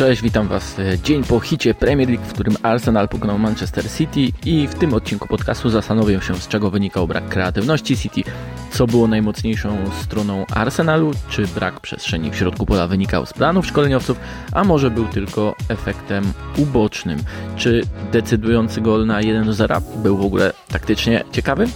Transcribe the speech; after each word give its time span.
Cześć, 0.00 0.22
witam 0.22 0.48
Was 0.48 0.76
dzień 1.04 1.24
po 1.24 1.40
hicie 1.40 1.74
Premier 1.74 2.08
League, 2.08 2.24
w 2.24 2.32
którym 2.32 2.56
Arsenal 2.62 3.08
pokonał 3.08 3.38
Manchester 3.38 3.84
City 3.90 4.20
i 4.46 4.68
w 4.68 4.74
tym 4.74 4.94
odcinku 4.94 5.28
podcastu 5.28 5.70
zastanowię 5.70 6.20
się, 6.20 6.34
z 6.34 6.48
czego 6.48 6.70
wynikał 6.70 7.06
brak 7.06 7.28
kreatywności 7.28 7.96
City, 7.96 8.22
co 8.70 8.86
było 8.86 9.06
najmocniejszą 9.06 9.76
stroną 10.02 10.46
Arsenalu, 10.46 11.10
czy 11.28 11.46
brak 11.46 11.80
przestrzeni 11.80 12.30
w 12.30 12.36
środku 12.36 12.66
pola 12.66 12.86
wynikał 12.86 13.26
z 13.26 13.32
planów 13.32 13.66
szkoleniowców, 13.66 14.20
a 14.52 14.64
może 14.64 14.90
był 14.90 15.04
tylko 15.04 15.54
efektem 15.68 16.32
ubocznym. 16.56 17.18
Czy 17.56 17.82
decydujący 18.12 18.80
gol 18.80 19.06
na 19.06 19.20
1-0 19.20 19.80
był 20.02 20.16
w 20.16 20.24
ogóle 20.24 20.52
taktycznie 20.72 21.24
ciekawy? 21.32 21.66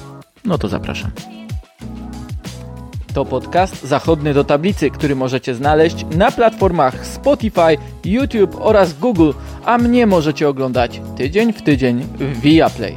No 0.44 0.58
to 0.58 0.68
zapraszam. 0.68 1.10
To 3.14 3.24
podcast 3.24 3.82
zachodny 3.82 4.34
do 4.34 4.44
tablicy, 4.44 4.90
który 4.90 5.16
możecie 5.16 5.54
znaleźć 5.54 6.06
na 6.16 6.32
platformach 6.32 7.06
Spotify, 7.06 7.76
YouTube 8.04 8.56
oraz 8.60 8.98
Google, 8.98 9.32
a 9.64 9.78
mnie 9.78 10.06
możecie 10.06 10.48
oglądać 10.48 11.00
tydzień 11.16 11.52
w 11.52 11.62
tydzień 11.62 12.00
w 12.18 12.40
Viaplay. 12.40 12.96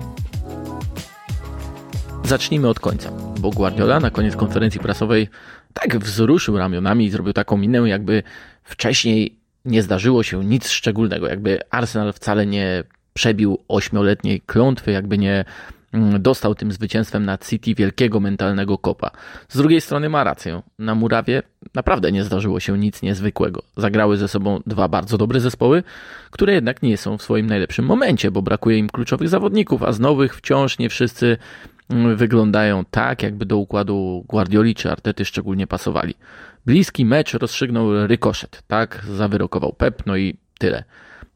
Zacznijmy 2.23 2.67
od 2.69 2.79
końca, 2.79 3.11
bo 3.39 3.49
Guardiola 3.49 3.99
na 3.99 4.09
koniec 4.09 4.35
konferencji 4.35 4.79
prasowej 4.79 5.27
tak 5.73 5.97
wzruszył 5.97 6.57
ramionami 6.57 7.05
i 7.05 7.09
zrobił 7.09 7.33
taką 7.33 7.57
minę, 7.57 7.77
jakby 7.77 8.23
wcześniej 8.63 9.39
nie 9.65 9.83
zdarzyło 9.83 10.23
się 10.23 10.45
nic 10.45 10.69
szczególnego, 10.69 11.27
jakby 11.27 11.59
Arsenal 11.69 12.13
wcale 12.13 12.45
nie 12.45 12.83
przebił 13.13 13.57
ośmioletniej 13.67 14.41
klątwy, 14.41 14.91
jakby 14.91 15.17
nie 15.17 15.45
dostał 16.19 16.55
tym 16.55 16.71
zwycięstwem 16.71 17.25
nad 17.25 17.49
City 17.49 17.75
wielkiego 17.75 18.19
mentalnego 18.19 18.77
kopa. 18.77 19.11
Z 19.49 19.57
drugiej 19.57 19.81
strony 19.81 20.09
ma 20.09 20.23
rację. 20.23 20.61
Na 20.79 20.95
Murawie 20.95 21.43
naprawdę 21.75 22.11
nie 22.11 22.23
zdarzyło 22.23 22.59
się 22.59 22.77
nic 22.77 23.01
niezwykłego. 23.01 23.63
Zagrały 23.77 24.17
ze 24.17 24.27
sobą 24.27 24.61
dwa 24.65 24.87
bardzo 24.87 25.17
dobre 25.17 25.39
zespoły, 25.39 25.83
które 26.31 26.53
jednak 26.53 26.81
nie 26.81 26.97
są 26.97 27.17
w 27.17 27.23
swoim 27.23 27.47
najlepszym 27.47 27.85
momencie, 27.85 28.31
bo 28.31 28.41
brakuje 28.41 28.77
im 28.77 28.89
kluczowych 28.89 29.29
zawodników, 29.29 29.83
a 29.83 29.91
z 29.91 29.99
nowych 29.99 30.35
wciąż 30.35 30.79
nie 30.79 30.89
wszyscy 30.89 31.37
mm, 31.89 32.15
wyglądają 32.15 32.85
tak, 32.91 33.23
jakby 33.23 33.45
do 33.45 33.57
układu 33.57 34.25
Guardioli 34.27 34.75
czy 34.75 34.91
Artety 34.91 35.25
szczególnie 35.25 35.67
pasowali. 35.67 36.13
Bliski 36.65 37.05
mecz 37.05 37.33
rozstrzygnął 37.33 38.07
rykoszet, 38.07 38.63
tak 38.67 39.05
zawyrokował 39.15 39.73
Pep, 39.73 40.03
no 40.05 40.17
i 40.17 40.37
tyle. 40.59 40.83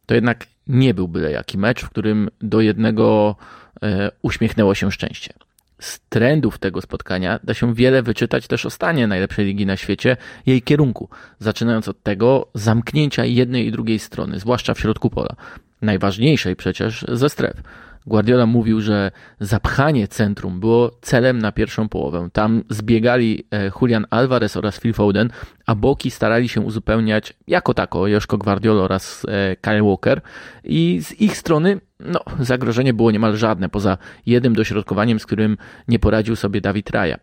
To 0.06 0.16
jednak 0.16 0.46
nie 0.72 0.94
był 0.94 1.08
byle 1.08 1.32
jaki 1.32 1.58
mecz, 1.58 1.82
w 1.82 1.90
którym 1.90 2.30
do 2.42 2.62
jednego 2.62 3.36
E, 3.84 4.12
uśmiechnęło 4.22 4.76
się 4.76 4.92
szczęście. 4.92 5.34
Z 5.80 6.00
trendów 6.10 6.60
tego 6.60 6.82
spotkania 6.82 7.40
da 7.44 7.54
się 7.54 7.76
wiele 7.76 8.04
wyczytać 8.04 8.48
też 8.48 8.66
o 8.66 8.70
stanie 8.70 9.08
najlepszej 9.08 9.46
ligi 9.46 9.66
na 9.66 9.78
świecie, 9.78 10.18
jej 10.46 10.62
kierunku, 10.62 11.10
zaczynając 11.40 11.88
od 11.88 12.04
tego 12.04 12.48
zamknięcia 12.54 13.26
jednej 13.26 13.68
i 13.68 13.72
drugiej 13.72 14.00
strony, 14.00 14.40
zwłaszcza 14.40 14.74
w 14.74 14.80
środku 14.80 15.10
pola, 15.10 15.36
najważniejszej 15.82 16.56
przecież 16.56 17.06
ze 17.08 17.30
stref. 17.30 17.62
Guardiola 18.06 18.46
mówił, 18.46 18.82
że 18.82 19.12
zapchanie 19.40 20.08
centrum 20.08 20.60
było 20.60 20.92
celem 21.02 21.40
na 21.40 21.52
pierwszą 21.52 21.90
połowę. 21.90 22.30
Tam 22.34 22.64
zbiegali 22.70 23.46
e, 23.52 23.72
Julian 23.82 24.06
Alvarez 24.10 24.58
oraz 24.58 24.80
Phil 24.80 24.94
Foden, 24.94 25.30
a 25.66 25.76
boki 25.76 26.12
starali 26.12 26.50
się 26.50 26.62
uzupełniać 26.62 27.34
jako 27.48 27.74
tako 27.74 28.08
Joszko 28.08 28.38
Guardiola 28.38 28.84
oraz 28.84 29.26
e, 29.28 29.56
Kyle 29.56 29.84
Walker 29.84 30.22
i 30.64 31.00
z 31.04 31.22
ich 31.22 31.38
strony 31.38 31.82
no, 32.00 32.20
zagrożenie 32.40 32.94
było 32.94 33.12
niemal 33.12 33.38
żadne, 33.38 33.70
poza 33.70 33.98
jednym 34.26 34.56
dośrodkowaniem, 34.56 35.20
z 35.20 35.26
którym 35.26 35.58
nie 35.88 36.00
poradził 36.00 36.36
sobie 36.36 36.62
Dawid 36.62 36.90
Raja. 36.90 37.18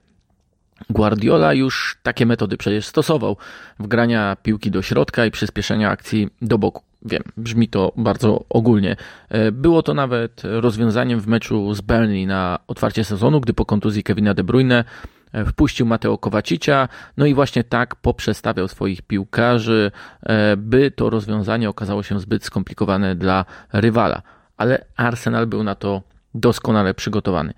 Guardiola 0.91 1.55
już 1.55 1.99
takie 2.03 2.27
metody 2.27 2.56
przecież 2.56 2.87
stosował 2.87 3.37
wgrania 3.78 4.37
piłki 4.43 4.71
do 4.71 4.83
środka 4.83 5.27
i 5.27 5.31
przyspieszenia 5.31 5.91
akcji 5.91 6.28
do 6.43 6.59
boku. 6.59 6.88
Wiem, 7.03 7.22
brzmi 7.36 7.69
to 7.69 7.92
bardzo 7.97 8.44
ogólnie. 8.48 8.97
E, 9.28 9.53
było 9.53 9.82
to 9.82 9.94
nawet 9.94 10.42
rozwiązaniem 10.44 11.20
w 11.20 11.26
meczu 11.26 11.75
z 11.75 11.81
Burnley 11.81 12.26
na 12.26 12.59
otwarcie 12.66 13.04
sezonu, 13.04 13.41
gdy 13.41 13.54
po 13.54 13.64
kontuzji 13.64 14.03
Kevina 14.03 14.34
De 14.34 14.44
Bruyne 14.44 14.84
e, 15.32 15.44
wpuścił 15.44 15.86
Mateo 15.86 16.19
Kowacicia, 16.19 16.88
no 17.16 17.26
i 17.26 17.34
właśnie 17.34 17.64
tak 17.64 17.97
poprzestawiał 17.97 18.69
swoich 18.69 19.03
piłkarzy, 19.03 19.91
e, 20.22 20.56
by 20.56 20.91
to 20.91 21.10
rozwiązanie 21.10 21.69
okazało 21.69 22.03
się 22.03 22.20
zbyt 22.20 22.44
skomplikowane 22.44 23.16
dla 23.16 23.44
rywala. 23.72 24.22
Ale 24.56 24.84
Arsenal 24.97 25.47
był 25.47 25.65
na 25.65 25.75
to 25.75 26.03
doskonale 26.34 26.94
przygotowany. 26.94 27.54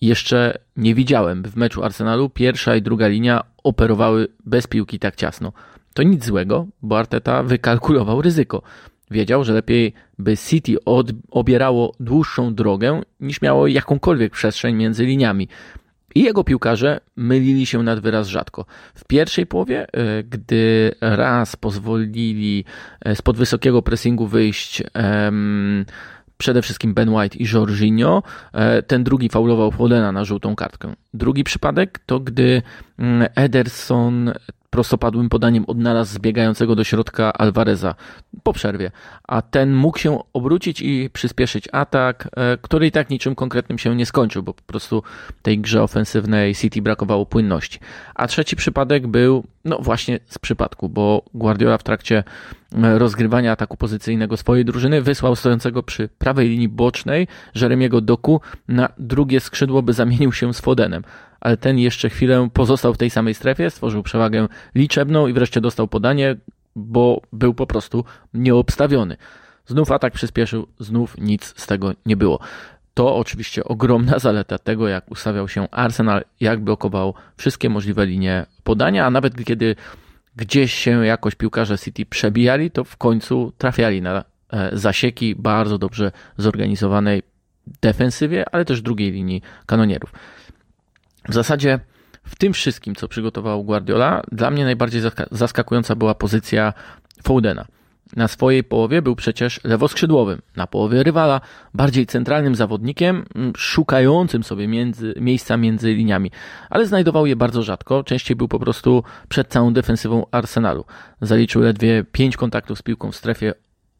Jeszcze 0.00 0.58
nie 0.76 0.94
widziałem, 0.94 1.42
by 1.42 1.50
w 1.50 1.56
meczu 1.56 1.84
Arsenalu 1.84 2.28
pierwsza 2.28 2.76
i 2.76 2.82
druga 2.82 3.08
linia 3.08 3.44
operowały 3.64 4.28
bez 4.46 4.66
piłki 4.66 4.98
tak 4.98 5.16
ciasno. 5.16 5.52
To 5.94 6.02
nic 6.02 6.24
złego, 6.24 6.66
bo 6.82 6.98
Arteta 6.98 7.42
wykalkulował 7.42 8.22
ryzyko. 8.22 8.62
Wiedział, 9.10 9.44
że 9.44 9.52
lepiej 9.52 9.92
by 10.18 10.36
City 10.36 10.84
od, 10.84 11.10
obierało 11.30 11.94
dłuższą 12.00 12.54
drogę 12.54 13.02
niż 13.20 13.42
miało 13.42 13.66
jakąkolwiek 13.66 14.32
przestrzeń 14.32 14.76
między 14.76 15.04
liniami. 15.04 15.48
I 16.14 16.22
jego 16.22 16.44
piłkarze 16.44 17.00
mylili 17.16 17.66
się 17.66 17.82
nad 17.82 18.00
wyraz 18.00 18.28
rzadko. 18.28 18.64
W 18.94 19.04
pierwszej 19.04 19.46
połowie, 19.46 19.86
e, 19.92 20.22
gdy 20.22 20.94
raz 21.00 21.56
pozwolili 21.56 22.64
e, 23.00 23.16
spod 23.16 23.36
wysokiego 23.36 23.82
pressingu 23.82 24.26
wyjść 24.26 24.82
um, 24.94 25.84
przede 26.40 26.62
wszystkim 26.62 26.94
Ben 26.94 27.08
White 27.08 27.38
i 27.38 27.46
Jorginho. 27.52 28.22
E, 28.52 28.82
ten 28.82 29.04
drugi 29.04 29.28
faulował 29.28 29.70
Fodena 29.70 30.12
na 30.12 30.24
żółtą 30.24 30.56
kartkę. 30.56 30.94
Drugi 31.14 31.44
przypadek 31.44 31.98
to 32.06 32.20
gdy 32.20 32.62
Ederson 33.34 34.32
prostopadłym 34.70 35.28
podaniem 35.28 35.64
odnalazł 35.66 36.14
zbiegającego 36.14 36.74
do 36.74 36.84
środka 36.84 37.32
Alvareza 37.32 37.94
po 38.42 38.52
przerwie, 38.52 38.90
a 39.28 39.42
ten 39.42 39.74
mógł 39.74 39.98
się 39.98 40.18
obrócić 40.32 40.80
i 40.80 41.10
przyspieszyć 41.12 41.68
atak, 41.72 42.28
e, 42.36 42.58
który 42.62 42.86
i 42.86 42.90
tak 42.90 43.10
niczym 43.10 43.34
konkretnym 43.34 43.78
się 43.78 43.96
nie 43.96 44.06
skończył, 44.06 44.42
bo 44.42 44.54
po 44.54 44.62
prostu 44.62 45.02
tej 45.42 45.58
grze 45.58 45.82
ofensywnej 45.82 46.54
City 46.54 46.82
brakowało 46.82 47.26
płynności. 47.26 47.78
A 48.14 48.26
trzeci 48.26 48.56
przypadek 48.56 49.06
był, 49.06 49.44
no 49.64 49.78
właśnie 49.78 50.20
z 50.26 50.38
przypadku, 50.38 50.88
bo 50.88 51.22
Guardiola 51.34 51.78
w 51.78 51.82
trakcie 51.82 52.24
e, 52.82 52.98
rozgrywania 52.98 53.52
ataku 53.52 53.76
pozycyjnego 53.76 54.36
swojej 54.36 54.64
drużyny 54.64 55.02
wysłał 55.02 55.36
stojącego 55.36 55.82
przy 55.82 56.08
prawej 56.08 56.48
linii 56.48 56.68
bocznej 56.68 57.28
Jeremiego 57.54 58.00
Doku 58.00 58.40
na 58.68 58.88
drugie 58.98 59.40
skrzydło, 59.40 59.82
by 59.82 59.92
zamienił 59.92 60.32
się 60.32 60.54
z 60.54 60.60
Fodenem 60.60 61.02
ale 61.40 61.56
ten 61.56 61.78
jeszcze 61.78 62.10
chwilę 62.10 62.48
pozostał 62.52 62.94
w 62.94 62.98
tej 62.98 63.10
samej 63.10 63.34
strefie, 63.34 63.70
stworzył 63.70 64.02
przewagę 64.02 64.48
liczebną 64.74 65.26
i 65.26 65.32
wreszcie 65.32 65.60
dostał 65.60 65.88
podanie, 65.88 66.36
bo 66.76 67.22
był 67.32 67.54
po 67.54 67.66
prostu 67.66 68.04
nieobstawiony. 68.34 69.16
Znów 69.66 69.92
atak 69.92 70.12
przyspieszył, 70.12 70.66
znów 70.78 71.18
nic 71.18 71.54
z 71.56 71.66
tego 71.66 71.92
nie 72.06 72.16
było. 72.16 72.40
To 72.94 73.16
oczywiście 73.16 73.64
ogromna 73.64 74.18
zaleta 74.28 74.58
tego, 74.58 74.88
jak 74.88 75.10
ustawiał 75.10 75.48
się 75.48 75.70
Arsenal, 75.70 76.24
jak 76.40 76.60
blokował 76.60 77.14
wszystkie 77.36 77.70
możliwe 77.70 78.06
linie 78.06 78.46
podania, 78.64 79.06
a 79.06 79.10
nawet 79.10 79.44
kiedy 79.44 79.76
gdzieś 80.36 80.74
się 80.74 81.06
jakoś 81.06 81.34
piłkarze 81.34 81.78
City 81.78 82.06
przebijali, 82.06 82.70
to 82.70 82.84
w 82.84 82.96
końcu 82.96 83.52
trafiali 83.58 84.02
na 84.02 84.24
e, 84.52 84.70
zasieki 84.72 85.34
bardzo 85.34 85.78
dobrze 85.78 86.12
zorganizowanej 86.36 87.22
defensywie, 87.82 88.44
ale 88.52 88.64
też 88.64 88.82
drugiej 88.82 89.12
linii 89.12 89.42
kanonierów. 89.66 90.12
W 91.30 91.34
zasadzie 91.34 91.80
w 92.24 92.36
tym 92.36 92.52
wszystkim, 92.52 92.94
co 92.94 93.08
przygotował 93.08 93.64
Guardiola, 93.64 94.22
dla 94.32 94.50
mnie 94.50 94.64
najbardziej 94.64 95.02
zaskakująca 95.30 95.96
była 95.96 96.14
pozycja 96.14 96.72
Foudena. 97.22 97.64
Na 98.16 98.28
swojej 98.28 98.64
połowie 98.64 99.02
był 99.02 99.16
przecież 99.16 99.60
lewoskrzydłowym, 99.64 100.42
na 100.56 100.66
połowie 100.66 101.02
rywala 101.02 101.40
bardziej 101.74 102.06
centralnym 102.06 102.54
zawodnikiem, 102.54 103.24
szukającym 103.56 104.42
sobie 104.42 104.68
między, 104.68 105.14
miejsca 105.20 105.56
między 105.56 105.92
liniami, 105.92 106.30
ale 106.70 106.86
znajdował 106.86 107.26
je 107.26 107.36
bardzo 107.36 107.62
rzadko, 107.62 108.04
częściej 108.04 108.36
był 108.36 108.48
po 108.48 108.58
prostu 108.58 109.04
przed 109.28 109.48
całą 109.48 109.72
defensywą 109.72 110.26
Arsenalu. 110.30 110.84
Zaliczył 111.20 111.62
ledwie 111.62 112.04
5 112.12 112.36
kontaktów 112.36 112.78
z 112.78 112.82
piłką 112.82 113.12
w 113.12 113.16
strefie 113.16 113.54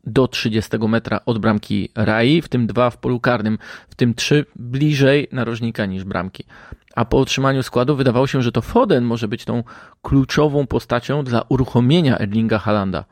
do 0.04 0.28
30 0.28 0.78
metra 0.88 1.20
od 1.26 1.38
bramki 1.38 1.88
Rai, 1.94 2.42
w 2.42 2.48
tym 2.48 2.66
dwa 2.66 2.90
w 2.90 2.96
polu 2.96 3.20
karnym, 3.20 3.58
w 3.88 3.94
tym 3.94 4.14
trzy 4.14 4.46
bliżej 4.56 5.28
narożnika 5.32 5.86
niż 5.86 6.04
bramki 6.04 6.44
a 6.94 7.04
po 7.04 7.18
otrzymaniu 7.18 7.62
składu 7.62 7.96
wydawało 7.96 8.26
się, 8.26 8.42
że 8.42 8.52
to 8.52 8.62
Foden 8.62 9.04
może 9.04 9.28
być 9.28 9.44
tą 9.44 9.64
kluczową 10.02 10.66
postacią 10.66 11.24
dla 11.24 11.42
uruchomienia 11.48 12.18
Erlinga 12.18 12.58
Halanda. 12.58 13.04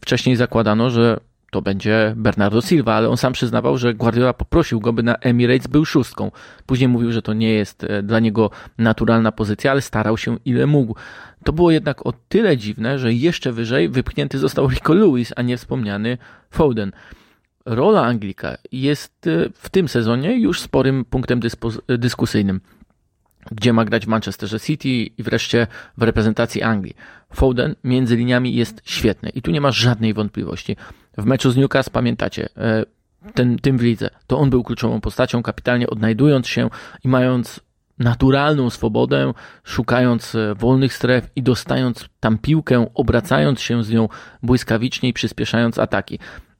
Wcześniej 0.00 0.36
zakładano, 0.36 0.90
że 0.90 1.20
to 1.54 1.62
będzie 1.62 2.14
Bernardo 2.16 2.60
Silva, 2.60 2.94
ale 2.94 3.08
on 3.08 3.16
sam 3.16 3.32
przyznawał, 3.32 3.78
że 3.78 3.94
Guardiola 3.94 4.32
poprosił 4.32 4.80
go, 4.80 4.92
by 4.92 5.02
na 5.02 5.14
Emirates 5.14 5.66
był 5.66 5.84
szóstką. 5.84 6.30
Później 6.66 6.88
mówił, 6.88 7.12
że 7.12 7.22
to 7.22 7.32
nie 7.32 7.52
jest 7.52 7.84
e, 7.84 8.02
dla 8.02 8.20
niego 8.20 8.50
naturalna 8.78 9.32
pozycja, 9.32 9.70
ale 9.70 9.82
starał 9.82 10.18
się 10.18 10.38
ile 10.44 10.66
mógł. 10.66 10.94
To 11.44 11.52
było 11.52 11.70
jednak 11.70 12.06
o 12.06 12.12
tyle 12.28 12.56
dziwne, 12.56 12.98
że 12.98 13.12
jeszcze 13.12 13.52
wyżej 13.52 13.88
wypchnięty 13.88 14.38
został 14.38 14.68
Rico 14.68 14.94
Lewis, 14.94 15.32
a 15.36 15.42
nie 15.42 15.56
wspomniany 15.56 16.18
Foden. 16.50 16.92
Rola 17.66 18.02
Anglika 18.02 18.56
jest 18.72 19.26
e, 19.26 19.48
w 19.54 19.70
tym 19.70 19.88
sezonie 19.88 20.38
już 20.38 20.60
sporym 20.60 21.04
punktem 21.04 21.40
dyskusyjnym. 21.98 22.60
gdzie 23.50 23.72
ma 23.72 23.84
grać 23.84 24.06
w 24.06 24.08
Manchesterze 24.08 24.60
City 24.60 24.88
i 24.88 25.22
wreszcie 25.22 25.66
w 25.96 26.02
reprezentacji 26.02 26.62
Anglii. 26.62 26.96
Foden 27.34 27.74
między 27.84 28.16
liniami 28.16 28.54
jest 28.54 28.80
świetny 28.84 29.28
i 29.28 29.42
tu 29.42 29.50
nie 29.50 29.60
ma 29.60 29.72
żadnej 29.72 30.14
wątpliwości. 30.14 30.76
W 31.18 31.24
meczu 31.24 31.50
z 31.50 31.56
Newcastle 31.56 31.90
pamiętacie, 31.90 32.48
e, 32.56 32.84
ten, 33.34 33.58
tym 33.58 33.78
w 33.78 33.82
lidze, 33.82 34.10
to 34.26 34.38
on 34.38 34.50
był 34.50 34.64
kluczową 34.64 35.00
postacią, 35.00 35.42
kapitalnie 35.42 35.86
odnajdując 35.90 36.48
się 36.48 36.70
i 37.04 37.08
mając 37.08 37.60
naturalną 37.98 38.70
swobodę, 38.70 39.32
szukając 39.64 40.34
e, 40.34 40.54
wolnych 40.54 40.94
stref 40.94 41.30
i 41.36 41.42
dostając 41.42 42.08
tam 42.20 42.38
piłkę, 42.38 42.86
obracając 42.94 43.60
się 43.60 43.84
z 43.84 43.90
nią 43.90 44.08
błyskawicznie 44.42 45.08
i 45.08 45.12
przyspieszając 45.12 45.78
ataki. 45.78 46.18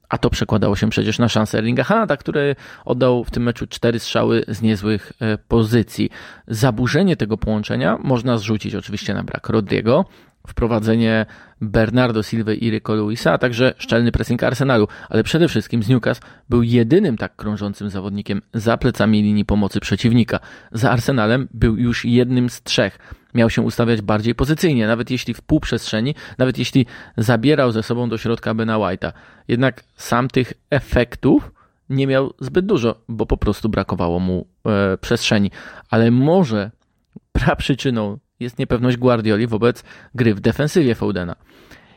A 0.09 0.19
to 0.19 0.31
przekładało 0.31 0.77
się 0.77 0.91
przecież 0.91 1.19
na 1.19 1.29
szansę 1.29 1.59
Erlinga 1.59 1.85
Haaland, 1.85 2.17
który 2.17 2.57
oddał 2.85 3.25
w 3.25 3.31
tym 3.31 3.43
meczu 3.43 3.67
cztery 3.67 3.99
strzały 3.99 4.45
z 4.49 4.63
niezłych 4.63 5.13
e, 5.21 5.39
pozycji. 5.39 6.11
Zaburzenie 6.49 7.17
tego 7.17 7.39
połączenia 7.39 7.99
można 8.03 8.39
zrzucić 8.39 8.75
oczywiście 8.75 9.15
na 9.15 9.23
brak 9.23 9.49
Rodriego, 9.49 10.05
wprowadzenie 10.47 11.27
Bernardo 11.61 12.23
Silva 12.23 12.53
i 12.53 12.71
Rico 12.71 12.95
Luisa, 12.95 13.33
a 13.33 13.39
także 13.39 13.75
szczelny 13.79 14.13
pressing 14.13 14.43
Arsenalu, 14.43 14.89
ale 15.09 15.23
przede 15.23 15.49
wszystkim 15.49 15.83
z 15.83 15.89
Newcastle 15.89 16.27
był 16.49 16.63
jedynym 16.63 17.17
tak 17.17 17.37
krążącym 17.37 17.91
zawodnikiem 17.91 18.43
za 18.55 18.77
plecami 18.77 19.23
linii 19.23 19.45
pomocy 19.45 19.81
przeciwnika. 19.81 20.41
Za 20.73 20.91
Arsenalem 20.91 21.49
był 21.55 21.77
już 21.77 22.05
jednym 22.05 22.51
z 22.51 22.63
trzech. 22.63 22.99
Miał 23.35 23.51
się 23.51 23.63
ustawiać 23.63 24.03
bardziej 24.03 24.35
pozycyjnie, 24.35 24.87
nawet 24.87 25.11
jeśli 25.11 25.35
w 25.35 25.43
półprzestrzeni, 25.43 26.15
nawet 26.39 26.59
jeśli 26.59 26.87
zabierał 27.17 27.73
ze 27.73 27.83
sobą 27.83 28.09
do 28.09 28.19
środka 28.19 28.55
Bena 28.55 28.77
White'a. 28.77 29.13
Jednak 29.49 29.85
sam 29.97 30.29
tych 30.29 30.53
efektów 30.71 31.53
nie 31.91 32.07
miał 32.07 32.35
zbyt 32.41 32.67
dużo, 32.67 33.01
bo 33.09 33.27
po 33.27 33.37
prostu 33.37 33.69
brakowało 33.69 34.21
mu 34.21 34.47
e, 34.67 34.99
przestrzeni. 34.99 35.51
Ale 35.91 36.11
może 36.11 36.71
praprzyczyną 37.33 38.19
jest 38.41 38.59
niepewność 38.59 38.97
Guardioli 38.97 39.47
wobec 39.47 39.85
gry 40.15 40.35
w 40.35 40.41
defensywie 40.41 40.95
Foudena. 40.95 41.37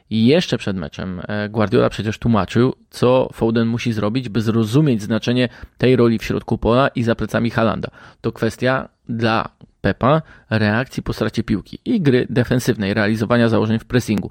I 0.09 0.25
jeszcze 0.25 0.57
przed 0.57 0.77
meczem 0.77 1.21
e, 1.27 1.49
Guardiola 1.49 1.89
przecież 1.89 2.19
tłumaczył, 2.19 2.73
co 2.89 3.29
Foden 3.33 3.67
musi 3.67 3.93
zrobić, 3.93 4.29
by 4.29 4.41
zrozumieć 4.41 5.01
znaczenie 5.01 5.49
tej 5.77 5.95
roli 5.95 6.19
w 6.19 6.23
środku 6.23 6.57
pola 6.57 6.87
i 6.87 7.03
za 7.03 7.15
plecami 7.15 7.49
Halanda. 7.49 7.89
To 8.21 8.31
kwestia 8.31 8.89
dla 9.09 9.49
Pepa 9.81 10.21
reakcji 10.49 11.03
po 11.03 11.13
stracie 11.13 11.43
piłki 11.43 11.79
i 11.85 12.01
gry 12.01 12.27
defensywnej, 12.29 12.93
realizowania 12.93 13.49
założeń 13.49 13.79
w 13.79 13.85
pressingu. 13.85 14.29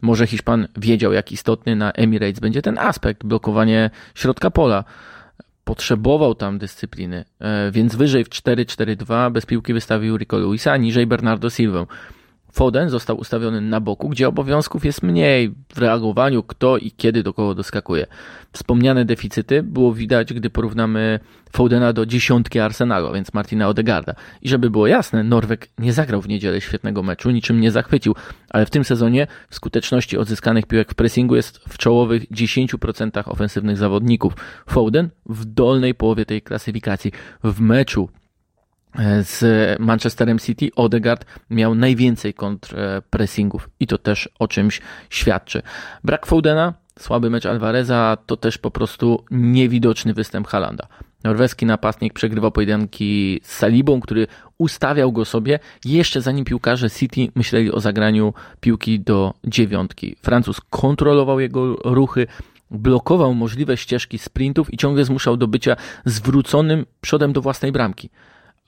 Może 0.00 0.26
Hiszpan 0.26 0.68
wiedział, 0.76 1.12
jak 1.12 1.32
istotny 1.32 1.76
na 1.76 1.92
Emirates 1.92 2.40
będzie 2.40 2.62
ten 2.62 2.78
aspekt, 2.78 3.24
blokowanie 3.24 3.90
środka 4.14 4.50
pola 4.50 4.84
potrzebował 5.68 6.34
tam 6.34 6.58
dyscypliny, 6.58 7.24
e, 7.40 7.70
więc 7.70 7.96
wyżej 7.96 8.24
w 8.24 8.28
4-4-2 8.28 9.32
bez 9.32 9.46
piłki 9.46 9.74
wystawił 9.74 10.16
Rico 10.16 10.38
Luisa, 10.38 10.76
niżej 10.76 11.06
Bernardo 11.06 11.50
Silva. 11.50 11.86
Foden 12.52 12.90
został 12.90 13.16
ustawiony 13.18 13.60
na 13.60 13.80
boku, 13.80 14.08
gdzie 14.08 14.28
obowiązków 14.28 14.84
jest 14.84 15.02
mniej 15.02 15.54
w 15.74 15.78
reagowaniu, 15.78 16.42
kto 16.42 16.78
i 16.78 16.90
kiedy 16.90 17.22
do 17.22 17.32
kogo 17.32 17.54
doskakuje. 17.54 18.06
Wspomniane 18.52 19.04
deficyty 19.04 19.62
było 19.62 19.94
widać, 19.94 20.34
gdy 20.34 20.50
porównamy 20.50 21.20
Fodena 21.52 21.92
do 21.92 22.06
dziesiątki 22.06 22.58
Arsenalu, 22.58 23.12
więc 23.12 23.34
Martina 23.34 23.68
Odegarda. 23.68 24.14
I 24.42 24.48
żeby 24.48 24.70
było 24.70 24.86
jasne, 24.86 25.24
Norweg 25.24 25.68
nie 25.78 25.92
zagrał 25.92 26.22
w 26.22 26.28
niedzielę 26.28 26.60
świetnego 26.60 27.02
meczu, 27.02 27.30
niczym 27.30 27.60
nie 27.60 27.70
zachwycił, 27.70 28.14
ale 28.50 28.66
w 28.66 28.70
tym 28.70 28.84
sezonie 28.84 29.26
w 29.50 29.54
skuteczności 29.54 30.18
odzyskanych 30.18 30.66
piłek 30.66 30.92
w 30.92 30.94
pressingu 30.94 31.36
jest 31.36 31.58
w 31.68 31.78
czołowych 31.78 32.30
10% 32.30 33.30
ofensywnych 33.30 33.76
zawodników. 33.76 34.32
Foden 34.68 35.08
w 35.26 35.44
dolnej 35.44 35.94
połowie 35.94 36.26
tej 36.26 36.42
klasyfikacji. 36.42 37.12
W 37.44 37.60
meczu 37.60 38.08
z 39.22 39.40
Manchesterem 39.80 40.38
City 40.38 40.70
Odegaard 40.76 41.24
miał 41.50 41.74
najwięcej 41.74 42.34
kontrpressingów 42.34 43.70
i 43.80 43.86
to 43.86 43.98
też 43.98 44.28
o 44.38 44.48
czymś 44.48 44.80
świadczy. 45.10 45.62
Brak 46.04 46.26
Fodena, 46.26 46.74
słaby 46.98 47.30
mecz 47.30 47.46
Alvareza 47.46 48.16
to 48.26 48.36
też 48.36 48.58
po 48.58 48.70
prostu 48.70 49.24
niewidoczny 49.30 50.14
występ 50.14 50.46
Halanda. 50.46 50.86
Norweski 51.24 51.66
napastnik 51.66 52.12
przegrywał 52.12 52.52
pojedynki 52.52 53.40
z 53.42 53.52
Salibą, 53.52 54.00
który 54.00 54.26
ustawiał 54.58 55.12
go 55.12 55.24
sobie 55.24 55.58
jeszcze 55.84 56.20
zanim 56.20 56.44
piłkarze 56.44 56.90
City 56.90 57.28
myśleli 57.34 57.72
o 57.72 57.80
zagraniu 57.80 58.34
piłki 58.60 59.00
do 59.00 59.34
dziewiątki. 59.44 60.16
Francuz 60.22 60.60
kontrolował 60.70 61.40
jego 61.40 61.76
ruchy, 61.76 62.26
blokował 62.70 63.34
możliwe 63.34 63.76
ścieżki 63.76 64.18
sprintów 64.18 64.72
i 64.74 64.76
ciągle 64.76 65.04
zmuszał 65.04 65.36
do 65.36 65.48
bycia 65.48 65.76
zwróconym 66.04 66.86
przodem 67.00 67.32
do 67.32 67.42
własnej 67.42 67.72
bramki 67.72 68.10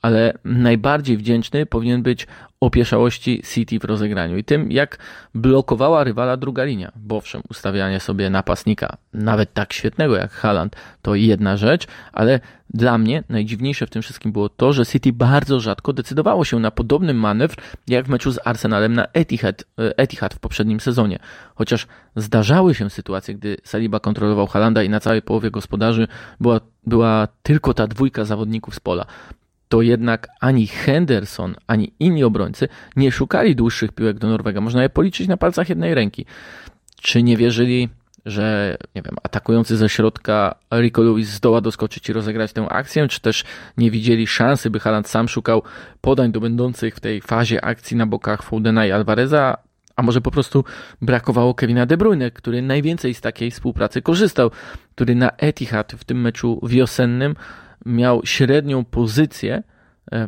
ale 0.01 0.33
najbardziej 0.45 1.17
wdzięczny 1.17 1.65
powinien 1.65 2.03
być 2.03 2.27
opieszałości 2.59 3.43
City 3.53 3.79
w 3.79 3.83
rozegraniu 3.83 4.37
i 4.37 4.43
tym, 4.43 4.71
jak 4.71 4.97
blokowała 5.35 6.03
rywala 6.03 6.37
druga 6.37 6.63
linia. 6.63 6.91
Bo 6.95 7.15
owszem, 7.15 7.41
ustawianie 7.49 7.99
sobie 7.99 8.29
napastnika, 8.29 8.97
nawet 9.13 9.53
tak 9.53 9.73
świetnego 9.73 10.15
jak 10.15 10.31
Haaland, 10.31 10.75
to 11.01 11.15
jedna 11.15 11.57
rzecz, 11.57 11.87
ale 12.13 12.39
dla 12.73 12.97
mnie 12.97 13.23
najdziwniejsze 13.29 13.87
w 13.87 13.89
tym 13.89 14.01
wszystkim 14.01 14.31
było 14.31 14.49
to, 14.49 14.73
że 14.73 14.85
City 14.85 15.13
bardzo 15.13 15.59
rzadko 15.59 15.93
decydowało 15.93 16.45
się 16.45 16.59
na 16.59 16.71
podobny 16.71 17.13
manewr 17.13 17.55
jak 17.87 18.05
w 18.05 18.09
meczu 18.09 18.31
z 18.31 18.39
Arsenalem 18.45 18.93
na 18.93 19.07
Etihad, 19.13 19.63
Etihad 19.77 20.33
w 20.33 20.39
poprzednim 20.39 20.79
sezonie. 20.79 21.19
Chociaż 21.55 21.87
zdarzały 22.15 22.75
się 22.75 22.89
sytuacje, 22.89 23.35
gdy 23.35 23.57
Saliba 23.63 23.99
kontrolował 23.99 24.47
Halanda 24.47 24.83
i 24.83 24.89
na 24.89 24.99
całej 24.99 25.21
połowie 25.21 25.51
gospodarzy 25.51 26.07
była, 26.39 26.59
była 26.87 27.27
tylko 27.43 27.73
ta 27.73 27.87
dwójka 27.87 28.25
zawodników 28.25 28.75
z 28.75 28.79
pola 28.79 29.05
to 29.71 29.81
jednak 29.81 30.27
ani 30.39 30.67
Henderson, 30.67 31.55
ani 31.67 31.93
inni 31.99 32.23
obrońcy 32.23 32.67
nie 32.95 33.11
szukali 33.11 33.55
dłuższych 33.55 33.91
piłek 33.91 34.19
do 34.19 34.27
Norwega. 34.27 34.61
Można 34.61 34.83
je 34.83 34.89
policzyć 34.89 35.27
na 35.27 35.37
palcach 35.37 35.69
jednej 35.69 35.95
ręki. 35.95 36.25
Czy 37.01 37.23
nie 37.23 37.37
wierzyli, 37.37 37.89
że 38.25 38.77
nie 38.95 39.01
wiem, 39.01 39.15
atakujący 39.23 39.77
ze 39.77 39.89
środka 39.89 40.55
Rico 40.73 41.01
Lewis 41.01 41.29
zdoła 41.29 41.61
doskoczyć 41.61 42.09
i 42.09 42.13
rozegrać 42.13 42.53
tę 42.53 42.69
akcję, 42.69 43.07
czy 43.07 43.21
też 43.21 43.43
nie 43.77 43.91
widzieli 43.91 44.27
szansy, 44.27 44.69
by 44.69 44.79
Haaland 44.79 45.07
sam 45.07 45.27
szukał 45.27 45.63
podań 46.01 46.31
do 46.31 46.39
będących 46.39 46.95
w 46.95 46.99
tej 46.99 47.21
fazie 47.21 47.65
akcji 47.65 47.97
na 47.97 48.05
bokach 48.05 48.43
Foudena 48.43 48.85
i 48.85 48.91
Alvareza, 48.91 49.57
a 49.95 50.03
może 50.03 50.21
po 50.21 50.31
prostu 50.31 50.63
brakowało 51.01 51.53
Kevina 51.53 51.85
De 51.85 51.97
Bruyne, 51.97 52.31
który 52.31 52.61
najwięcej 52.61 53.13
z 53.13 53.21
takiej 53.21 53.51
współpracy 53.51 54.01
korzystał, 54.01 54.51
który 54.95 55.15
na 55.15 55.29
Etihad 55.29 55.91
w 55.91 56.03
tym 56.03 56.21
meczu 56.21 56.59
wiosennym 56.63 57.35
miał 57.85 58.21
średnią 58.25 58.85
pozycję 58.85 59.63
e, 60.11 60.27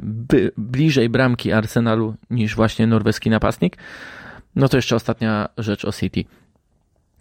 bliżej 0.57 1.09
bramki 1.09 1.51
Arsenalu 1.51 2.15
niż 2.29 2.55
właśnie 2.55 2.87
norweski 2.87 3.29
napastnik. 3.29 3.77
No 4.55 4.69
to 4.69 4.77
jeszcze 4.77 4.95
ostatnia 4.95 5.49
rzecz 5.57 5.85
o 5.85 5.91
City. 5.91 6.23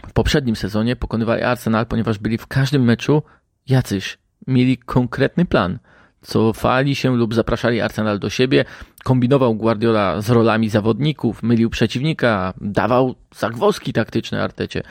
W 0.09 0.13
poprzednim 0.13 0.57
sezonie 0.57 0.97
pokonywali 0.97 1.43
Arsenal, 1.43 1.87
ponieważ 1.87 2.19
byli 2.19 2.39
w 2.39 2.47
każdym 2.47 2.85
meczu 2.85 3.23
jacyś. 3.69 4.19
Mieli 4.47 4.79
konkretny 4.79 5.45
plan. 5.45 5.79
Cofali 6.23 6.95
się 6.95 7.17
lub 7.17 7.35
zapraszali 7.35 7.81
Arsenal 7.81 8.19
do 8.19 8.31
siebie. 8.31 8.65
Kombinował 9.05 9.55
Guardiola 9.55 10.21
z 10.21 10.31
rolami 10.31 10.69
zawodników, 10.69 11.43
mylił 11.43 11.71
przeciwnika, 11.71 12.55
dawał 12.61 13.15
zagwozdki 13.37 13.93
taktyczne 13.93 14.43
Artecie. 14.43 14.83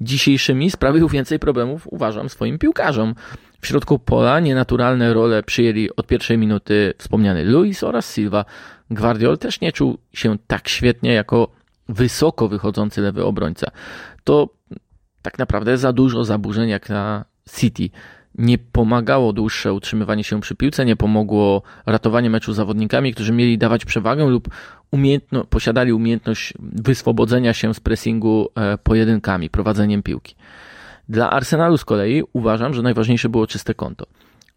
Dzisiejszymi 0.00 0.70
sprawił 0.70 1.08
więcej 1.08 1.38
problemów, 1.38 1.88
uważam, 1.90 2.28
swoim 2.28 2.58
piłkarzom. 2.58 3.14
W 3.62 3.66
środku 3.66 3.98
pola 3.98 4.40
nienaturalne 4.40 5.14
role 5.14 5.42
przyjęli 5.42 5.88
od 5.96 6.06
pierwszej 6.06 6.38
minuty 6.38 6.94
wspomniany 6.98 7.44
Luis 7.44 7.82
oraz 7.82 8.14
Silva. 8.14 8.44
Guardiol 8.90 9.38
też 9.38 9.60
nie 9.60 9.72
czuł 9.72 9.98
się 10.12 10.38
tak 10.46 10.68
świetnie 10.68 11.12
jako 11.12 11.48
wysoko 11.88 12.48
wychodzący 12.48 13.00
lewy 13.00 13.24
obrońca. 13.24 13.70
To 14.24 14.48
tak 15.22 15.38
naprawdę 15.38 15.78
za 15.78 15.92
dużo 15.92 16.24
zaburzeń 16.24 16.68
jak 16.68 16.88
na 16.88 17.24
City. 17.50 17.90
Nie 18.34 18.58
pomagało 18.58 19.32
dłuższe 19.32 19.72
utrzymywanie 19.72 20.24
się 20.24 20.40
przy 20.40 20.54
piłce, 20.54 20.84
nie 20.84 20.96
pomogło 20.96 21.62
ratowanie 21.86 22.30
meczu 22.30 22.52
zawodnikami, 22.52 23.14
którzy 23.14 23.32
mieli 23.32 23.58
dawać 23.58 23.84
przewagę 23.84 24.26
lub 24.26 24.48
umiejętno, 24.90 25.44
posiadali 25.44 25.92
umiejętność 25.92 26.54
wyswobodzenia 26.58 27.52
się 27.52 27.74
z 27.74 27.80
pressingu 27.80 28.48
e, 28.54 28.78
pojedynkami, 28.78 29.50
prowadzeniem 29.50 30.02
piłki. 30.02 30.34
Dla 31.12 31.30
Arsenalu 31.30 31.78
z 31.78 31.84
kolei 31.84 32.22
uważam, 32.32 32.74
że 32.74 32.82
najważniejsze 32.82 33.28
było 33.28 33.46
czyste 33.46 33.74
konto. 33.74 34.06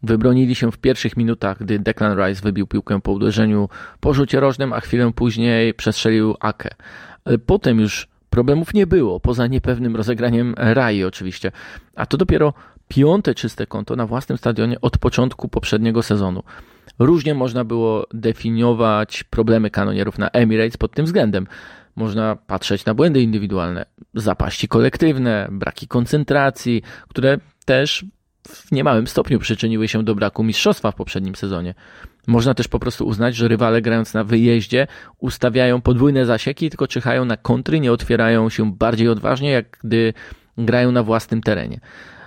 Wybronili 0.02 0.54
się 0.54 0.72
w 0.72 0.78
pierwszych 0.78 1.16
minutach, 1.16 1.58
gdy 1.58 1.78
Declan 1.78 2.18
Rice 2.18 2.42
wybił 2.42 2.66
piłkę 2.66 3.00
po 3.00 3.12
uderzeniu 3.12 3.68
po 4.00 4.14
rzucie 4.14 4.40
rożnym, 4.40 4.72
a 4.72 4.80
chwilę 4.80 5.12
później 5.14 5.74
przestrzelił 5.74 6.34
Ake. 6.40 6.70
Ale 7.24 7.38
potem 7.38 7.80
już 7.80 8.08
problemów 8.30 8.74
nie 8.74 8.86
było, 8.86 9.20
poza 9.20 9.46
niepewnym 9.46 9.96
rozegraniem 9.96 10.54
Rai 10.56 11.04
oczywiście. 11.04 11.52
A 11.96 12.06
to 12.06 12.16
dopiero 12.16 12.54
piąte 12.88 13.34
czyste 13.34 13.66
konto 13.66 13.96
na 13.96 14.06
własnym 14.06 14.38
stadionie 14.38 14.80
od 14.80 14.98
początku 14.98 15.48
poprzedniego 15.48 16.02
sezonu. 16.02 16.42
Różnie 16.98 17.34
można 17.34 17.64
było 17.64 18.06
definiować 18.14 19.24
problemy 19.24 19.70
kanonierów 19.70 20.18
na 20.18 20.30
Emirates 20.30 20.76
pod 20.76 20.92
tym 20.92 21.04
względem. 21.04 21.46
Można 21.96 22.36
patrzeć 22.36 22.84
na 22.84 22.94
błędy 22.94 23.22
indywidualne, 23.22 23.86
zapaści 24.14 24.68
kolektywne, 24.68 25.48
braki 25.50 25.88
koncentracji, 25.88 26.82
które 27.08 27.38
też 27.64 28.04
w 28.48 28.72
niemałym 28.72 29.06
stopniu 29.06 29.38
przyczyniły 29.38 29.88
się 29.88 30.02
do 30.02 30.14
braku 30.14 30.44
mistrzostwa 30.44 30.90
w 30.90 30.94
poprzednim 30.94 31.34
sezonie. 31.34 31.74
Można 32.26 32.54
też 32.54 32.68
po 32.68 32.78
prostu 32.78 33.06
uznać, 33.06 33.36
że 33.36 33.48
rywale 33.48 33.82
grając 33.82 34.14
na 34.14 34.24
wyjeździe 34.24 34.86
ustawiają 35.18 35.80
podwójne 35.80 36.26
zasieki, 36.26 36.70
tylko 36.70 36.86
czyhają 36.86 37.24
na 37.24 37.36
kontry, 37.36 37.80
nie 37.80 37.92
otwierają 37.92 38.50
się 38.50 38.72
bardziej 38.72 39.08
odważnie, 39.08 39.50
jak 39.50 39.78
gdy 39.84 40.14
grają 40.58 40.92
na 40.92 41.02
własnym 41.02 41.40
terenie. 41.40 41.80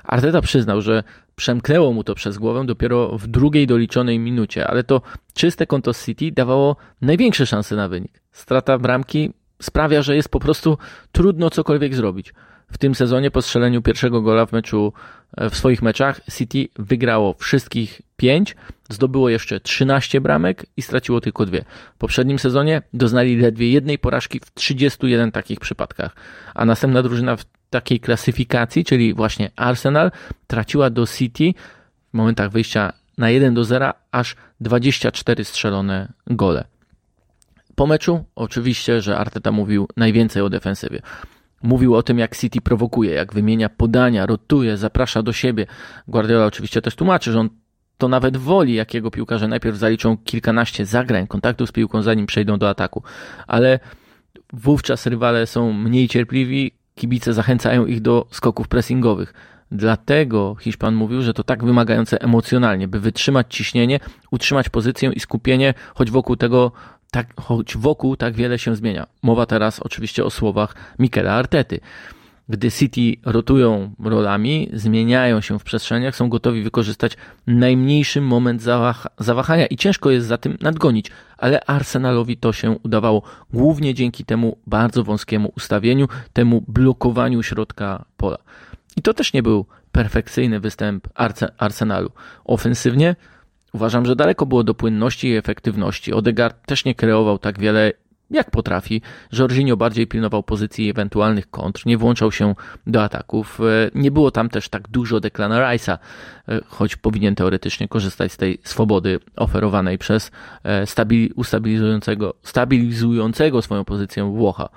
Arteta 0.03 0.41
przyznał, 0.41 0.81
że 0.81 1.03
przemknęło 1.35 1.93
mu 1.93 2.03
to 2.03 2.15
przez 2.15 2.37
głowę 2.37 2.65
dopiero 2.65 3.17
w 3.17 3.27
drugiej 3.27 3.67
doliczonej 3.67 4.19
minucie, 4.19 4.67
ale 4.67 4.83
to 4.83 5.01
czyste 5.33 5.67
konto 5.67 5.93
City 5.93 6.31
dawało 6.31 6.75
największe 7.01 7.45
szanse 7.45 7.75
na 7.75 7.89
wynik. 7.89 8.21
Strata 8.31 8.77
bramki 8.77 9.33
sprawia, 9.61 10.01
że 10.01 10.15
jest 10.15 10.29
po 10.29 10.39
prostu 10.39 10.77
trudno 11.11 11.49
cokolwiek 11.49 11.95
zrobić. 11.95 12.33
W 12.71 12.77
tym 12.77 12.95
sezonie 12.95 13.31
po 13.31 13.41
strzeleniu 13.41 13.81
pierwszego 13.81 14.21
gola 14.21 14.45
w 14.45 14.51
meczu 14.51 14.93
w 15.37 15.55
swoich 15.55 15.81
meczach 15.81 16.21
City 16.37 16.67
wygrało 16.75 17.33
wszystkich 17.33 18.01
5, 18.17 18.55
zdobyło 18.89 19.29
jeszcze 19.29 19.59
13 19.59 20.21
bramek 20.21 20.65
i 20.77 20.81
straciło 20.81 21.21
tylko 21.21 21.45
dwie. 21.45 21.65
W 21.95 21.97
poprzednim 21.97 22.39
sezonie 22.39 22.81
doznali 22.93 23.37
ledwie 23.37 23.71
jednej 23.71 23.99
porażki 23.99 24.39
w 24.39 24.53
31 24.53 25.31
takich 25.31 25.59
przypadkach, 25.59 26.15
a 26.55 26.65
następna 26.65 27.03
drużyna 27.03 27.35
w 27.35 27.45
takiej 27.69 27.99
klasyfikacji, 27.99 28.85
czyli 28.85 29.13
właśnie 29.13 29.51
Arsenal, 29.55 30.11
traciła 30.47 30.89
do 30.89 31.07
City 31.07 31.53
w 32.09 32.17
momentach 32.17 32.51
wyjścia 32.51 32.93
na 33.17 33.29
1 33.29 33.53
do 33.53 33.63
0 33.63 33.93
aż 34.11 34.35
24 34.61 35.43
strzelone 35.45 36.13
gole. 36.27 36.65
Po 37.79 37.87
meczu 37.87 38.23
oczywiście, 38.35 39.01
że 39.01 39.17
Arteta 39.17 39.51
mówił 39.51 39.87
najwięcej 39.97 40.41
o 40.41 40.49
defensywie. 40.49 41.01
Mówił 41.63 41.95
o 41.95 42.03
tym, 42.03 42.19
jak 42.19 42.37
City 42.37 42.61
prowokuje, 42.61 43.11
jak 43.13 43.33
wymienia 43.33 43.69
podania, 43.69 44.25
rotuje, 44.25 44.77
zaprasza 44.77 45.23
do 45.23 45.33
siebie. 45.33 45.65
Guardiola 46.07 46.45
oczywiście 46.45 46.81
też 46.81 46.95
tłumaczy, 46.95 47.31
że 47.31 47.39
on 47.39 47.49
to 47.97 48.07
nawet 48.07 48.37
woli, 48.37 48.73
jakiego 48.73 49.11
piłkarze 49.11 49.47
najpierw 49.47 49.77
zaliczą 49.77 50.17
kilkanaście 50.17 50.85
zagrań, 50.85 51.27
kontaktów 51.27 51.69
z 51.69 51.71
piłką, 51.71 52.01
zanim 52.01 52.25
przejdą 52.25 52.57
do 52.57 52.69
ataku. 52.69 53.03
Ale 53.47 53.79
wówczas 54.53 55.05
rywale 55.05 55.47
są 55.47 55.73
mniej 55.73 56.07
cierpliwi, 56.07 56.71
kibice 56.95 57.33
zachęcają 57.33 57.85
ich 57.85 58.01
do 58.01 58.27
skoków 58.31 58.67
pressingowych. 58.67 59.33
Dlatego 59.71 60.55
Hiszpan 60.59 60.95
mówił, 60.95 61.21
że 61.21 61.33
to 61.33 61.43
tak 61.43 61.63
wymagające 61.63 62.21
emocjonalnie, 62.21 62.87
by 62.87 62.99
wytrzymać 62.99 63.55
ciśnienie, 63.55 63.99
utrzymać 64.31 64.69
pozycję 64.69 65.11
i 65.15 65.19
skupienie, 65.19 65.73
choć 65.95 66.11
wokół 66.11 66.35
tego 66.35 66.71
tak, 67.11 67.41
choć 67.41 67.77
wokół 67.77 68.15
tak 68.15 68.35
wiele 68.35 68.59
się 68.59 68.75
zmienia. 68.75 69.07
Mowa 69.21 69.45
teraz 69.45 69.79
oczywiście 69.79 70.25
o 70.25 70.29
słowach 70.29 70.75
Mikela 70.99 71.33
Artety. 71.33 71.79
Gdy 72.49 72.71
City 72.71 73.21
rotują 73.25 73.91
rolami, 74.03 74.69
zmieniają 74.73 75.41
się 75.41 75.59
w 75.59 75.63
przestrzeniach, 75.63 76.15
są 76.15 76.29
gotowi 76.29 76.63
wykorzystać 76.63 77.17
najmniejszy 77.47 78.21
moment 78.21 78.61
zawah 78.61 79.07
zawahania 79.17 79.65
i 79.65 79.77
ciężko 79.77 80.09
jest 80.09 80.27
za 80.27 80.37
tym 80.37 80.57
nadgonić, 80.61 81.11
ale 81.37 81.65
Arsenalowi 81.65 82.37
to 82.37 82.53
się 82.53 82.71
udawało 82.83 83.21
głównie 83.53 83.93
dzięki 83.93 84.25
temu 84.25 84.57
bardzo 84.67 85.03
wąskiemu 85.03 85.51
ustawieniu, 85.57 86.07
temu 86.33 86.63
blokowaniu 86.67 87.43
środka 87.43 88.05
pola. 88.17 88.37
I 88.97 89.01
to 89.01 89.13
też 89.13 89.33
nie 89.33 89.43
był 89.43 89.65
perfekcyjny 89.91 90.59
występ 90.59 91.07
Arsenalu. 91.57 92.11
Ofensywnie 92.45 93.15
Uważam, 93.73 94.05
że 94.05 94.15
daleko 94.15 94.45
było 94.45 94.63
do 94.63 94.73
płynności 94.73 95.27
i 95.27 95.37
efektywności. 95.37 96.13
Odegaard 96.13 96.65
też 96.65 96.85
nie 96.85 96.95
kreował 96.95 97.37
tak 97.37 97.59
wiele, 97.59 97.91
jak 98.31 98.51
potrafi. 98.51 99.01
Jorginho 99.33 99.77
bardziej 99.77 100.07
pilnował 100.07 100.43
pozycji 100.43 100.89
ewentualnych 100.89 101.49
kontr, 101.49 101.85
nie 101.85 101.97
włączał 101.97 102.31
się 102.31 102.55
do 102.87 103.03
ataków. 103.03 103.59
E, 103.61 103.63
nie 103.95 104.11
było 104.11 104.31
tam 104.31 104.49
też 104.49 104.69
tak 104.69 104.87
dużo 104.87 105.19
Declana 105.19 105.59
Rice'a, 105.59 105.97
e, 106.47 106.59
choć 106.67 106.95
powinien 106.95 107.35
teoretycznie 107.35 107.87
korzystać 107.87 108.31
z 108.31 108.37
tej 108.37 108.59
swobody 108.63 109.19
oferowanej 109.35 109.97
przez 109.97 110.31
e, 110.63 110.85
ustabilizującego, 111.35 112.33
stabilizującego 112.43 113.61
swoją 113.61 113.85
pozycję 113.85 114.23
Włocha 114.23 114.69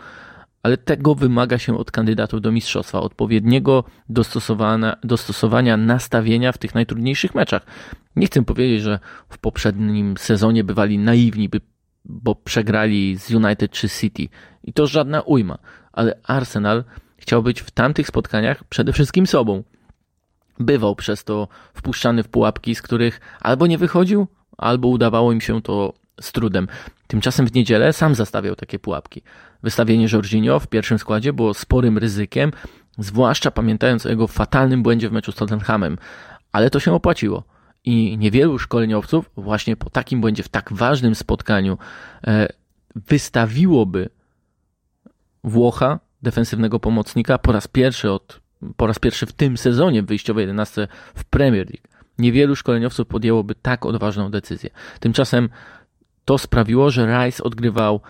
ale 0.63 0.77
tego 0.77 1.15
wymaga 1.15 1.59
się 1.59 1.79
od 1.79 1.91
kandydatów 1.91 2.41
do 2.41 2.53
mistrzostwa, 2.53 3.01
odpowiedniego 3.01 3.85
dostosowania, 4.09 4.97
dostosowania 5.05 5.77
nastawienia 5.77 6.53
w 6.53 6.59
tych 6.59 6.75
najtrudniejszych 6.75 7.35
meczach. 7.35 7.63
Nie 8.17 8.27
chcę 8.27 8.45
powiedzieć, 8.45 8.83
że 8.83 8.99
w 9.29 9.39
poprzednim 9.39 10.17
sezonie 10.17 10.65
bywali 10.65 10.99
naiwni, 10.99 11.51
bo 12.05 12.35
przegrali 12.35 13.19
z 13.19 13.31
United 13.31 13.71
czy 13.71 13.89
City. 13.89 14.29
I 14.65 14.73
to 14.73 14.87
żadna 14.87 15.21
ujma, 15.21 15.59
ale 15.93 16.19
Arsenal 16.25 16.85
chciał 17.17 17.43
być 17.43 17.61
w 17.61 17.71
tamtych 17.71 18.07
spotkaniach 18.07 18.65
przede 18.65 18.93
wszystkim 18.93 19.27
sobą. 19.27 19.63
Bywał 20.59 20.97
przez 20.97 21.25
to 21.25 21.49
wpuszczany 21.75 22.23
w 22.23 22.29
pułapki, 22.29 22.75
z 22.75 22.83
których 22.83 23.21
albo 23.41 23.67
nie 23.67 23.79
wychodził, 23.79 24.27
albo 24.59 24.89
udawało 24.89 25.33
im 25.33 25.41
się 25.41 25.63
to 25.63 25.93
z 26.21 26.33
trudem. 26.33 26.69
Tymczasem 27.07 27.47
w 27.47 27.55
niedzielę 27.55 27.93
sam 27.93 28.15
zastawiał 28.15 28.57
takie 28.57 28.79
pułapki. 28.79 29.23
Wystawienie 29.63 30.07
Jorginho 30.13 30.61
w 30.61 30.67
pierwszym 30.67 30.99
składzie 30.99 31.33
było 31.33 31.55
sporym 31.55 31.99
ryzykiem, 31.99 32.53
zwłaszcza 32.99 33.51
pamiętając 33.51 34.07
o 34.07 34.09
jego 34.09 34.27
fatalnym 34.27 34.83
błędzie 34.83 35.09
w 35.09 35.13
meczu 35.13 35.33
z 35.33 35.35
Tottenhamem, 35.35 35.99
ale 36.53 36.71
to 36.71 36.81
się 36.81 36.93
opłaciło. 36.93 37.45
I 37.85 38.19
niewielu 38.19 38.59
szkoleniowców 38.59 39.31
właśnie 39.37 39.77
po 39.77 39.91
takim 39.91 40.21
błędzie 40.21 40.43
w 40.43 40.49
tak 40.49 40.73
ważnym 40.73 41.15
spotkaniu 41.15 41.79
e, 42.27 42.49
wystawiłoby 42.97 44.09
Włocha, 45.45 46.01
defensywnego 46.23 46.81
pomocnika, 46.81 47.39
po 47.39 47.53
raz 47.53 47.69
pierwszy 47.69 48.11
od 48.11 48.43
po 48.77 48.87
raz 48.87 48.99
pierwszy 48.99 49.27
w 49.27 49.33
tym 49.33 49.57
sezonie 49.57 50.03
w 50.03 50.07
wyjściowej 50.07 50.43
11 50.43 50.89
w 51.15 51.25
Premier 51.25 51.67
League. 51.67 51.89
Niewielu 52.19 52.57
szkoleniowców 52.57 53.07
podjęłoby 53.07 53.55
tak 53.55 53.87
odważną 53.87 54.31
decyzję. 54.31 54.71
Tymczasem 55.01 55.49
to 56.25 56.39
sprawiło, 56.39 56.91
że 56.91 57.07
Rice 57.07 57.45
odgrywał 57.45 58.01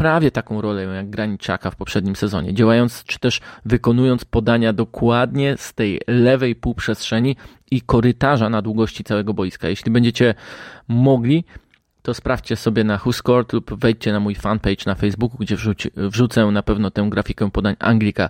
prawie 0.00 0.30
taką 0.30 0.60
rolę 0.60 0.82
jak 0.82 1.10
Graniczaka 1.10 1.70
w 1.70 1.76
poprzednim 1.76 2.16
sezonie, 2.16 2.54
działając 2.54 3.04
czy 3.04 3.18
też 3.18 3.40
wykonując 3.64 4.24
podania 4.24 4.72
dokładnie 4.72 5.56
z 5.56 5.74
tej 5.74 6.00
lewej 6.06 6.54
półprzestrzeni 6.54 7.36
i 7.70 7.80
korytarza 7.80 8.50
na 8.50 8.62
długości 8.62 9.04
całego 9.04 9.34
boiska. 9.34 9.68
Jeśli 9.68 9.92
będziecie 9.92 10.34
mogli, 10.88 11.44
to 12.02 12.14
sprawdźcie 12.14 12.56
sobie 12.56 12.84
na 12.84 12.98
WhoScored 12.98 13.52
lub 13.52 13.80
wejdźcie 13.80 14.12
na 14.12 14.20
mój 14.20 14.34
fanpage 14.34 14.84
na 14.86 14.94
Facebooku, 14.94 15.38
gdzie 15.40 15.56
wrzucę 15.96 16.46
na 16.46 16.62
pewno 16.62 16.90
tę 16.90 17.06
grafikę 17.10 17.50
podań 17.50 17.76
Anglika, 17.78 18.28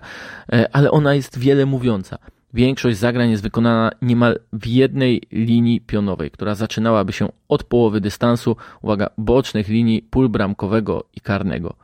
e, 0.53 0.75
ale 0.75 0.91
ona 0.91 1.13
jest 1.13 1.39
wiele 1.39 1.65
mówiąca. 1.65 2.17
Większość 2.53 2.97
zagrań 2.97 3.31
jest 3.31 3.43
wykonana 3.43 3.91
niemal 4.01 4.39
w 4.53 4.67
jednej 4.67 5.21
linii 5.31 5.81
pionowej, 5.81 6.31
która 6.31 6.55
zaczynałaby 6.55 7.13
się 7.13 7.29
od 7.49 7.63
połowy 7.63 8.01
dystansu, 8.01 8.55
uwaga, 8.81 9.09
bocznych 9.17 9.67
linii 9.67 10.01
pól 10.01 10.29
bramkowego 10.29 11.03
i 11.15 11.21
karnego. 11.21 11.75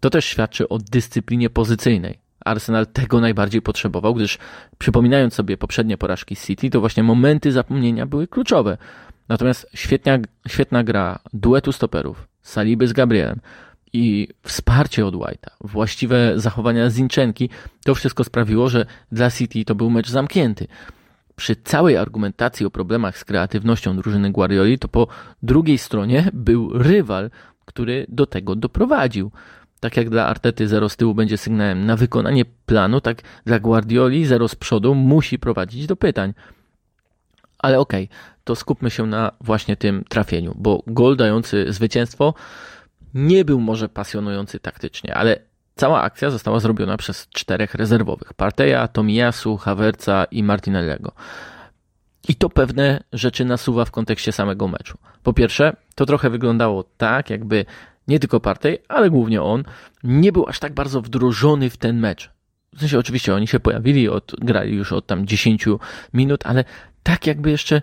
To 0.00 0.10
też 0.10 0.24
świadczy 0.24 0.68
o 0.68 0.78
dyscyplinie 0.78 1.50
pozycyjnej. 1.50 2.18
Arsenal 2.44 2.86
tego 2.86 3.20
najbardziej 3.20 3.62
potrzebował, 3.62 4.14
gdyż 4.14 4.38
przypominając 4.78 5.34
sobie 5.34 5.56
poprzednie 5.56 5.98
porażki 5.98 6.36
City, 6.36 6.70
to 6.70 6.80
właśnie 6.80 7.02
momenty 7.02 7.52
zapomnienia 7.52 8.06
były 8.06 8.28
kluczowe. 8.28 8.78
Natomiast 9.28 9.70
świetna, 9.74 10.18
świetna 10.48 10.84
gra 10.84 11.18
duetu 11.32 11.72
stoperów, 11.72 12.28
Saliby 12.42 12.88
z 12.88 12.92
Gabrielem, 12.92 13.40
i 13.92 14.28
wsparcie 14.42 15.06
od 15.06 15.14
White'a, 15.14 15.50
właściwe 15.60 16.32
zachowania 16.36 16.90
Zinchenki, 16.90 17.50
to 17.84 17.94
wszystko 17.94 18.24
sprawiło, 18.24 18.68
że 18.68 18.86
dla 19.12 19.30
City 19.30 19.64
to 19.64 19.74
był 19.74 19.90
mecz 19.90 20.08
zamknięty. 20.08 20.66
Przy 21.36 21.56
całej 21.56 21.96
argumentacji 21.96 22.66
o 22.66 22.70
problemach 22.70 23.18
z 23.18 23.24
kreatywnością 23.24 23.96
drużyny 23.96 24.30
Guardioli, 24.30 24.78
to 24.78 24.88
po 24.88 25.06
drugiej 25.42 25.78
stronie 25.78 26.30
był 26.32 26.78
rywal, 26.78 27.30
który 27.64 28.06
do 28.08 28.26
tego 28.26 28.56
doprowadził. 28.56 29.30
Tak 29.80 29.96
jak 29.96 30.10
dla 30.10 30.26
Artety 30.26 30.68
zero 30.68 30.88
z 30.88 30.96
tyłu 30.96 31.14
będzie 31.14 31.38
sygnałem 31.38 31.86
na 31.86 31.96
wykonanie 31.96 32.44
planu, 32.66 33.00
tak 33.00 33.22
dla 33.44 33.58
Guardioli 33.58 34.26
zero 34.26 34.48
z 34.48 34.54
przodu 34.54 34.94
musi 34.94 35.38
prowadzić 35.38 35.86
do 35.86 35.96
pytań. 35.96 36.34
Ale 37.58 37.80
okej, 37.80 38.04
okay, 38.04 38.16
to 38.44 38.56
skupmy 38.56 38.90
się 38.90 39.06
na 39.06 39.32
właśnie 39.40 39.76
tym 39.76 40.04
trafieniu, 40.08 40.54
bo 40.58 40.82
gol 40.86 41.16
dający 41.16 41.72
zwycięstwo 41.72 42.34
nie 43.14 43.44
był 43.44 43.60
może 43.60 43.88
pasjonujący 43.88 44.60
taktycznie, 44.60 45.14
ale 45.14 45.38
cała 45.74 46.02
akcja 46.02 46.30
została 46.30 46.60
zrobiona 46.60 46.96
przez 46.96 47.28
czterech 47.28 47.74
rezerwowych. 47.74 48.34
Parteja, 48.34 48.88
Tomiyasu, 48.88 49.56
Havertza 49.56 50.24
i 50.30 50.42
Martinellego. 50.42 51.12
I 52.28 52.34
to 52.34 52.50
pewne 52.50 53.02
rzeczy 53.12 53.44
nasuwa 53.44 53.84
w 53.84 53.90
kontekście 53.90 54.32
samego 54.32 54.68
meczu. 54.68 54.98
Po 55.22 55.32
pierwsze, 55.32 55.76
to 55.94 56.06
trochę 56.06 56.30
wyglądało 56.30 56.84
tak, 56.96 57.30
jakby 57.30 57.64
nie 58.08 58.18
tylko 58.18 58.40
Partey, 58.40 58.78
ale 58.88 59.10
głównie 59.10 59.42
on, 59.42 59.64
nie 60.04 60.32
był 60.32 60.48
aż 60.48 60.58
tak 60.58 60.74
bardzo 60.74 61.02
wdrożony 61.02 61.70
w 61.70 61.76
ten 61.76 61.98
mecz. 61.98 62.30
W 62.74 62.80
sensie 62.80 62.98
oczywiście 62.98 63.34
oni 63.34 63.46
się 63.46 63.60
pojawili, 63.60 64.08
od, 64.08 64.32
grali 64.40 64.76
już 64.76 64.92
od 64.92 65.06
tam 65.06 65.26
10 65.26 65.64
minut, 66.14 66.46
ale 66.46 66.64
tak 67.02 67.26
jakby 67.26 67.50
jeszcze 67.50 67.82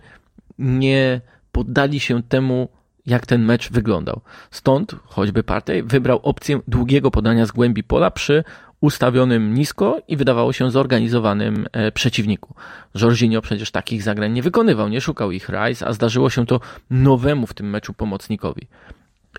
nie 0.58 1.22
poddali 1.52 2.00
się 2.00 2.24
temu 2.24 2.70
jak 3.08 3.26
ten 3.26 3.46
mecz 3.46 3.72
wyglądał. 3.72 4.22
Stąd 4.52 4.96
choćby 5.06 5.44
Partey 5.44 5.84
wybrał 5.84 6.20
opcję 6.24 6.60
długiego 6.68 7.12
podania 7.12 7.46
z 7.46 7.52
głębi 7.52 7.84
pola 7.84 8.12
przy 8.12 8.44
ustawionym 8.82 9.54
nisko 9.54 10.02
i 10.08 10.18
wydawało 10.18 10.54
się 10.54 10.72
zorganizowanym 10.72 11.66
e, 11.72 11.92
przeciwniku. 11.92 12.56
Jorginho 12.96 13.42
przecież 13.42 13.72
takich 13.72 14.04
zagrań 14.04 14.32
nie 14.32 14.42
wykonywał, 14.42 14.90
nie 14.90 15.02
szukał 15.02 15.32
ich 15.32 15.50
Rice, 15.50 15.88
a 15.88 15.94
zdarzyło 15.94 16.30
się 16.30 16.46
to 16.46 16.60
nowemu 16.90 17.48
w 17.48 17.54
tym 17.54 17.70
meczu 17.70 17.94
pomocnikowi. 17.94 18.68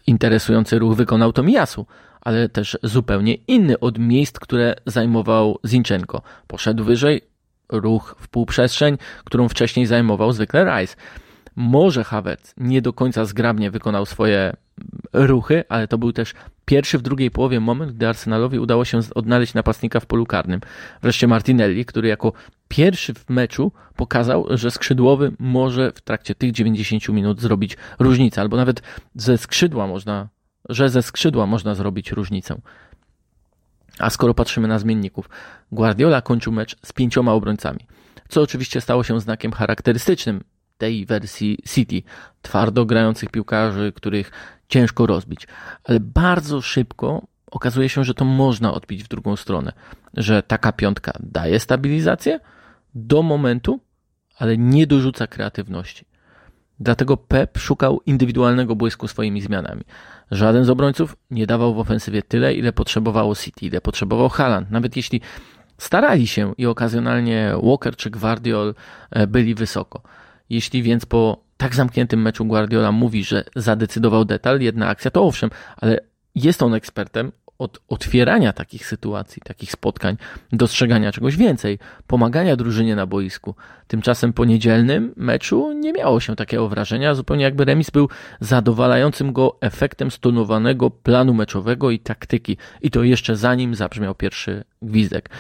Interesujący 0.07 0.79
ruch 0.79 0.97
wykonał 0.97 1.33
to 1.33 1.43
Miasu, 1.43 1.87
ale 2.21 2.49
też 2.49 2.79
zupełnie 2.83 3.35
inny 3.35 3.79
od 3.79 3.99
miejsc, 3.99 4.39
które 4.39 4.75
zajmował 4.87 5.59
Zinchenko. 5.67 6.23
Poszedł 6.47 6.85
wyżej, 6.85 7.21
ruch 7.69 8.15
w 8.19 8.29
półprzestrzeń, 8.29 8.99
którą 9.25 9.49
wcześniej 9.49 9.87
zajmował 9.87 10.33
zwykle 10.33 10.65
Rice. 10.65 10.97
Może 11.61 12.05
Havertz 12.05 12.55
nie 12.57 12.83
do 12.83 12.93
końca 12.93 13.25
zgrabnie 13.25 13.71
wykonał 13.71 14.07
swoje 14.07 14.57
ruchy, 15.13 15.65
ale 15.69 15.89
to 15.89 15.99
był 15.99 16.13
też 16.13 16.35
pierwszy 16.65 16.99
w 16.99 17.03
drugiej 17.03 17.31
połowie 17.31 17.61
moment, 17.61 17.93
gdy 17.93 18.09
Arsenalowi 18.09 18.59
udało 18.59 18.85
się 18.85 19.01
odnaleźć 19.15 19.55
napastnika 19.55 20.01
w 20.01 20.07
polu 20.07 20.27
karnym. 20.27 20.61
Wreszcie 21.03 21.27
Martinelli, 21.27 21.85
który 21.85 22.09
jako 22.09 22.33
pierwszy 22.69 23.15
w 23.15 23.31
meczu 23.31 23.73
pokazał, 23.97 24.47
że 24.51 24.71
skrzydłowy 24.71 25.33
może 25.39 25.93
w 25.93 26.01
trakcie 26.01 26.35
tych 26.35 26.53
90 26.53 27.09
minut 27.09 27.41
zrobić 27.41 27.77
różnicę, 27.99 28.41
albo 28.41 28.57
nawet 28.57 28.83
ze 29.15 29.39
skrzydła 29.39 29.87
można, 29.87 30.29
że 30.69 30.89
ze 30.89 31.03
skrzydła 31.03 31.47
można 31.47 31.75
zrobić 31.75 32.13
różnicę. 32.13 32.61
A 33.99 34.11
skoro 34.11 34.35
patrzymy 34.35 34.69
na 34.69 34.79
zmienników, 34.79 35.29
Guardiola 35.73 36.23
kończył 36.23 36.53
mecz 36.53 36.77
z 36.83 36.93
pięcioma 36.93 37.33
obrońcami, 37.33 37.87
co 38.29 38.43
oczywiście 38.43 38.81
stało 38.81 39.05
się 39.05 39.21
znakiem 39.21 39.53
charakterystycznym 39.53 40.41
tej 40.79 41.07
wersji 41.07 41.59
City, 41.69 42.03
twardo 42.43 42.85
grających 42.87 43.31
piłkarzy, 43.31 43.93
których 43.97 44.31
ciężko 44.69 45.07
rozbić. 45.07 45.47
Ale 45.85 46.01
bardzo 46.01 46.61
szybko 46.61 47.27
okazuje 47.51 47.89
się, 47.89 48.05
że 48.05 48.15
to 48.15 48.25
można 48.25 48.75
odbić 48.75 49.05
w 49.05 49.09
drugą 49.09 49.37
stronę, 49.37 49.73
że 50.15 50.43
taka 50.43 50.73
piątka 50.73 51.13
daje 51.21 51.61
stabilizację 51.61 52.41
do 52.95 53.23
momentu, 53.23 53.81
ale 54.39 54.59
nie 54.59 54.87
dorzuca 54.87 55.27
kreatywności. 55.27 56.05
Dlatego 56.81 57.17
Pep 57.17 57.59
szukał 57.59 58.01
indywidualnego 58.07 58.77
błysku 58.77 59.09
swoimi 59.09 59.41
zmianami. 59.41 59.83
Żaden 60.31 60.65
z 60.65 60.71
obrońców 60.71 61.17
nie 61.31 61.47
dawał 61.47 61.75
w 61.75 61.79
ofensywie 61.79 62.23
tyle, 62.23 62.55
ile 62.55 62.73
potrzebowało 62.73 63.35
City, 63.35 63.67
ile 63.67 63.81
potrzebował 63.81 64.29
Haaland. 64.29 64.71
Nawet 64.71 64.97
jeśli 64.97 65.21
starali 65.79 66.27
się 66.27 66.55
i 66.59 66.67
okazjonalnie 66.67 67.53
Walker 67.63 67.97
czy 67.97 68.11
Guardiol 68.11 68.75
e, 69.11 69.27
byli 69.27 69.55
wysoko. 69.55 70.03
Jeśli 70.51 70.83
więc 70.83 71.07
po 71.07 71.43
tak 71.57 71.75
zamkniętym 71.75 72.23
meczu 72.23 72.45
Guardiola 72.45 72.93
mówi, 72.93 73.25
że 73.25 73.45
zadecydował 73.57 74.25
detal, 74.25 74.61
jedna 74.61 74.89
akcja, 74.89 75.11
to 75.11 75.25
owszem, 75.25 75.51
ale 75.77 76.01
jest 76.35 76.63
on 76.63 76.75
ekspertem 76.75 77.33
od 77.59 77.81
otwierania 77.89 78.53
takich 78.53 78.87
sytuacji, 78.87 79.43
takich 79.45 79.73
spotkań, 79.73 80.17
dostrzegania 80.53 81.13
czegoś 81.13 81.37
więcej, 81.37 81.79
pomagania 82.07 82.57
drużynie 82.57 82.97
na 82.97 83.07
boisku. 83.07 83.55
Tymczasem 83.87 84.33
po 84.33 84.45
niedzielnym 84.45 85.13
meczu 85.17 85.73
nie 85.73 85.93
miało 85.93 86.21
się 86.21 86.37
takiego 86.37 86.69
wrażenia, 86.69 87.15
zupełnie 87.15 87.45
jakby 87.45 87.65
remis 87.65 87.91
był 87.91 88.09
zadowalającym 88.41 89.33
go 89.33 89.57
efektem 89.61 90.11
stonowanego 90.11 90.91
planu 90.91 91.35
meczowego 91.35 91.91
i 91.91 91.99
taktyki. 91.99 92.57
I 92.81 92.91
to 92.91 93.03
jeszcze 93.03 93.37
zanim 93.37 93.75
zabrzmiał 93.75 94.15
pierwszy 94.15 94.65
gwizdek. 94.83 95.31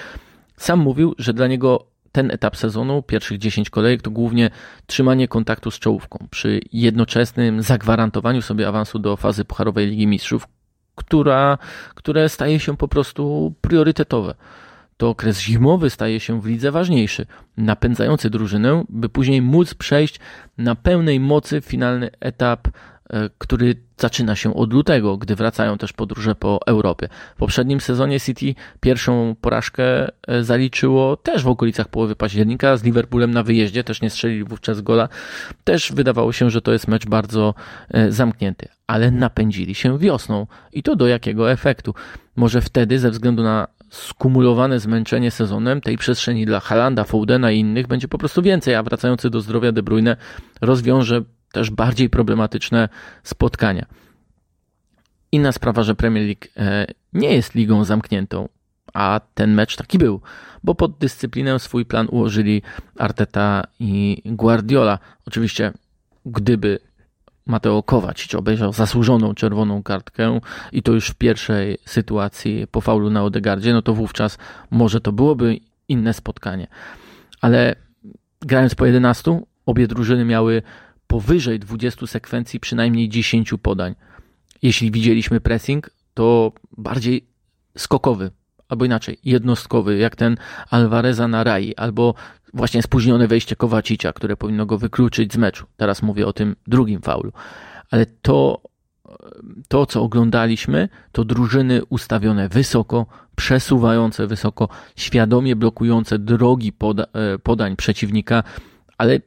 Sam 0.57 0.79
mówił, 0.79 1.15
że 1.19 1.35
dla 1.35 1.47
niego 1.47 1.87
ten 2.13 2.31
etap 2.31 2.57
sezonu, 2.57 3.03
pierwszych 3.03 3.39
10 3.39 3.71
kolejek, 3.71 4.03
to 4.03 4.11
głównie 4.11 4.51
trzymanie 4.87 5.29
kontaktu 5.29 5.71
z 5.71 5.79
czołówką 5.79 6.27
przy 6.31 6.61
jednoczesnym 6.73 7.63
zagwarantowaniu 7.63 8.43
sobie 8.43 8.69
awansu 8.69 8.99
do 8.99 9.17
fazy 9.17 9.45
Pucharowej 9.45 9.87
Ligi 9.87 10.07
Mistrzów, 10.07 10.49
która, 10.95 11.59
które 11.95 12.29
staje 12.29 12.61
się 12.61 12.77
po 12.77 12.89
prostu 12.89 13.55
priorytetowe. 13.61 14.35
To 14.97 15.09
okres 15.09 15.41
zimowy 15.41 15.91
staje 15.91 16.21
się 16.21 16.41
w 16.41 16.47
lidze 16.47 16.71
ważniejszy, 16.71 17.27
napędzający 17.57 18.31
drużynę, 18.31 18.85
by 18.89 19.09
później 19.09 19.43
móc 19.43 19.75
przejść 19.75 20.21
na 20.59 20.75
pełnej 20.75 21.21
mocy 21.21 21.61
finalny 21.61 22.11
etap 22.21 22.69
który 23.39 23.75
zaczyna 23.99 24.37
się 24.37 24.55
od 24.55 24.73
lutego, 24.73 25.17
gdy 25.17 25.37
wracają 25.37 25.79
też 25.79 25.93
podróże 25.93 26.35
po 26.35 26.61
Europie. 26.67 27.09
W 27.35 27.39
poprzednim 27.39 27.81
sezonie 27.81 28.21
City 28.21 28.55
pierwszą 28.81 29.37
porażkę 29.41 30.09
e, 30.29 30.45
zaliczyło 30.45 31.17
też 31.17 31.43
w 31.43 31.49
okolicach 31.49 31.89
połowy 31.89 32.17
października 32.17 32.77
z 32.77 32.85
Liverpoolem 32.85 33.31
na 33.31 33.43
wyjeździe, 33.43 33.85
też 33.85 34.03
nie 34.03 34.11
strzelili 34.11 34.45
wówczas 34.45 34.81
gola. 34.81 35.09
Też 35.65 35.93
wydawało 35.93 36.33
się, 36.33 36.51
że 36.51 36.63
to 36.63 36.73
jest 36.73 36.89
mecz 36.89 37.07
bardzo 37.07 37.55
e, 37.91 38.13
zamknięty, 38.13 38.69
ale 38.87 39.11
napędzili 39.11 39.75
się 39.75 39.99
wiosną. 39.99 40.47
I 40.73 40.83
to 40.83 40.97
do 40.97 41.07
jakiego 41.07 41.53
efektu? 41.53 41.95
Może 42.37 42.61
wtedy 42.61 42.99
ze 42.99 43.11
względu 43.11 43.43
na 43.43 43.69
skumulowane 43.91 44.81
zmęczenie 44.81 45.31
sezonem, 45.31 45.81
tej 45.81 45.99
przestrzeni 45.99 46.47
dla 46.47 46.61
Halanda, 46.61 47.05
Foudena 47.05 47.51
i 47.51 47.59
innych 47.59 47.87
będzie 47.87 48.09
po 48.09 48.19
prostu 48.19 48.43
więcej, 48.43 48.75
a 48.75 48.83
wracający 48.83 49.31
do 49.31 49.41
zdrowia 49.41 49.73
De 49.73 49.83
Bruyne 49.83 50.17
rozwiąże 50.61 51.23
też 51.53 51.71
bardziej 51.71 52.11
problematyczne 52.11 52.89
spotkania. 53.23 53.87
Inna 55.33 55.53
sprawa, 55.53 55.83
że 55.83 55.95
Premier 55.95 56.25
League 56.25 56.47
e, 56.57 56.87
nie 57.13 57.35
jest 57.35 57.55
ligą 57.55 57.85
zamkniętą, 57.85 58.49
a 58.95 59.21
ten 59.35 59.55
mecz 59.55 59.77
taki 59.77 59.99
był, 59.99 60.21
bo 60.65 60.75
pod 60.75 60.99
dyscyplinę 60.99 61.59
swój 61.59 61.85
plan 61.85 62.07
ułożyli 62.11 62.63
Arteta 62.99 63.65
i 63.81 64.23
Guardiola. 64.25 64.99
Oczywiście, 65.27 65.73
gdyby 66.27 66.79
Mateo 67.47 67.83
Kowacic 67.83 68.35
obejrzał 68.35 68.73
zasłużoną 68.73 69.35
czerwoną 69.35 69.83
kartkę 69.83 70.41
i 70.73 70.83
to 70.83 70.93
już 70.93 71.09
w 71.09 71.15
pierwszej 71.15 71.79
sytuacji 71.85 72.67
po 72.71 72.81
faulu 72.81 73.11
na 73.11 73.25
Odegardzie, 73.25 73.73
no 73.73 73.83
to 73.83 73.95
wówczas 73.95 74.39
może 74.71 75.01
to 75.01 75.13
byłoby 75.13 75.59
inne 75.89 76.15
spotkanie. 76.15 76.67
Ale 77.41 77.77
grając 78.41 78.75
po 78.75 78.87
11, 78.87 79.41
obie 79.67 79.87
drużyny 79.87 80.25
miały 80.25 80.63
powyżej 81.09 81.59
20 81.59 82.07
sekwencji 82.07 82.61
przynajmniej 82.61 83.09
10 83.09 83.55
podań. 83.63 83.95
Jeśli 84.63 84.91
widzieliśmy 84.91 85.41
pressing, 85.41 85.91
to 86.15 86.53
bardziej 86.77 87.27
skokowy, 87.79 88.31
albo 88.69 88.85
inaczej, 88.85 89.19
jednostkowy, 89.25 89.99
jak 89.99 90.17
ten 90.17 90.37
Alvareza 90.71 91.29
na 91.29 91.45
Rai, 91.45 91.75
albo 91.75 92.15
właśnie 92.55 92.83
spóźnione 92.83 93.29
wejście 93.29 93.57
Kowacicia, 93.57 94.13
które 94.13 94.37
powinno 94.37 94.67
go 94.67 94.79
wykluczyć 94.79 95.33
z 95.33 95.37
meczu. 95.37 95.67
Teraz 95.77 96.03
mówię 96.03 96.27
o 96.27 96.33
tym 96.33 96.57
drugim 96.67 97.01
faulu. 97.03 97.33
Ale 97.91 98.07
to, 98.07 98.63
to 99.69 99.87
co 99.87 100.03
oglądaliśmy, 100.03 100.89
to 101.13 101.25
drużyny 101.25 101.85
ustawione 101.85 102.49
wysoko, 102.49 103.07
przesuwające 103.37 104.27
wysoko, 104.27 104.69
świadomie 104.97 105.57
blokujące 105.57 106.19
drogi 106.19 106.73
poda 106.73 107.05
e, 107.13 107.39
podań 107.39 107.77
przeciwnika, 107.77 108.43
ale 108.99 109.21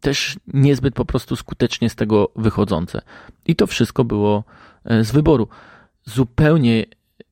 też 0.00 0.36
niezbyt 0.54 0.94
po 0.94 1.04
prostu 1.04 1.36
skutecznie 1.36 1.90
z 1.90 1.94
tego 1.94 2.30
wychodzące. 2.36 3.02
I 3.46 3.56
to 3.56 3.66
wszystko 3.66 4.04
było 4.04 4.44
e, 4.84 5.04
z 5.04 5.10
wyboru. 5.10 5.48
Zupełnie 6.04 6.84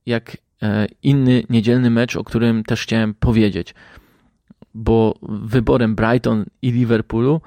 jak 0.06 0.36
e, 0.62 0.86
inny 1.02 1.44
niedzielny 1.50 1.90
mecz, 1.90 2.16
o 2.16 2.24
którym 2.24 2.64
też 2.64 2.82
chciałem 2.82 3.14
powiedzieć, 3.14 3.74
bo 4.74 5.14
wyborem 5.22 5.94
Brighton 5.94 6.44
i 6.62 6.72
Liverpoolu 6.72 7.40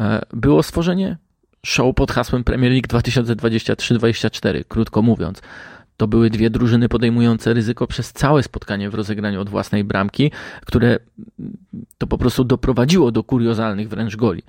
e, 0.00 0.22
było 0.32 0.62
stworzenie 0.62 1.16
show 1.66 1.94
pod 1.94 2.12
hasłem 2.12 2.44
Premier 2.44 2.72
League 2.72 2.86
2023-2024, 2.88 4.64
krótko 4.68 5.02
mówiąc. 5.02 5.42
To 5.96 6.08
były 6.08 6.30
dwie 6.30 6.50
drużyny 6.50 6.88
podejmujące 6.88 7.54
ryzyko 7.54 7.86
przez 7.86 8.12
całe 8.12 8.42
spotkanie 8.42 8.90
w 8.90 8.94
rozegraniu 8.94 9.40
od 9.40 9.50
własnej 9.50 9.84
bramki, 9.84 10.30
które 10.66 10.98
to 11.98 12.06
po 12.06 12.18
prostu 12.18 12.44
doprowadziło 12.44 13.12
do 13.12 13.24
kuriozalnych 13.24 13.88
wręcz 13.88 14.16
goli. 14.16 14.42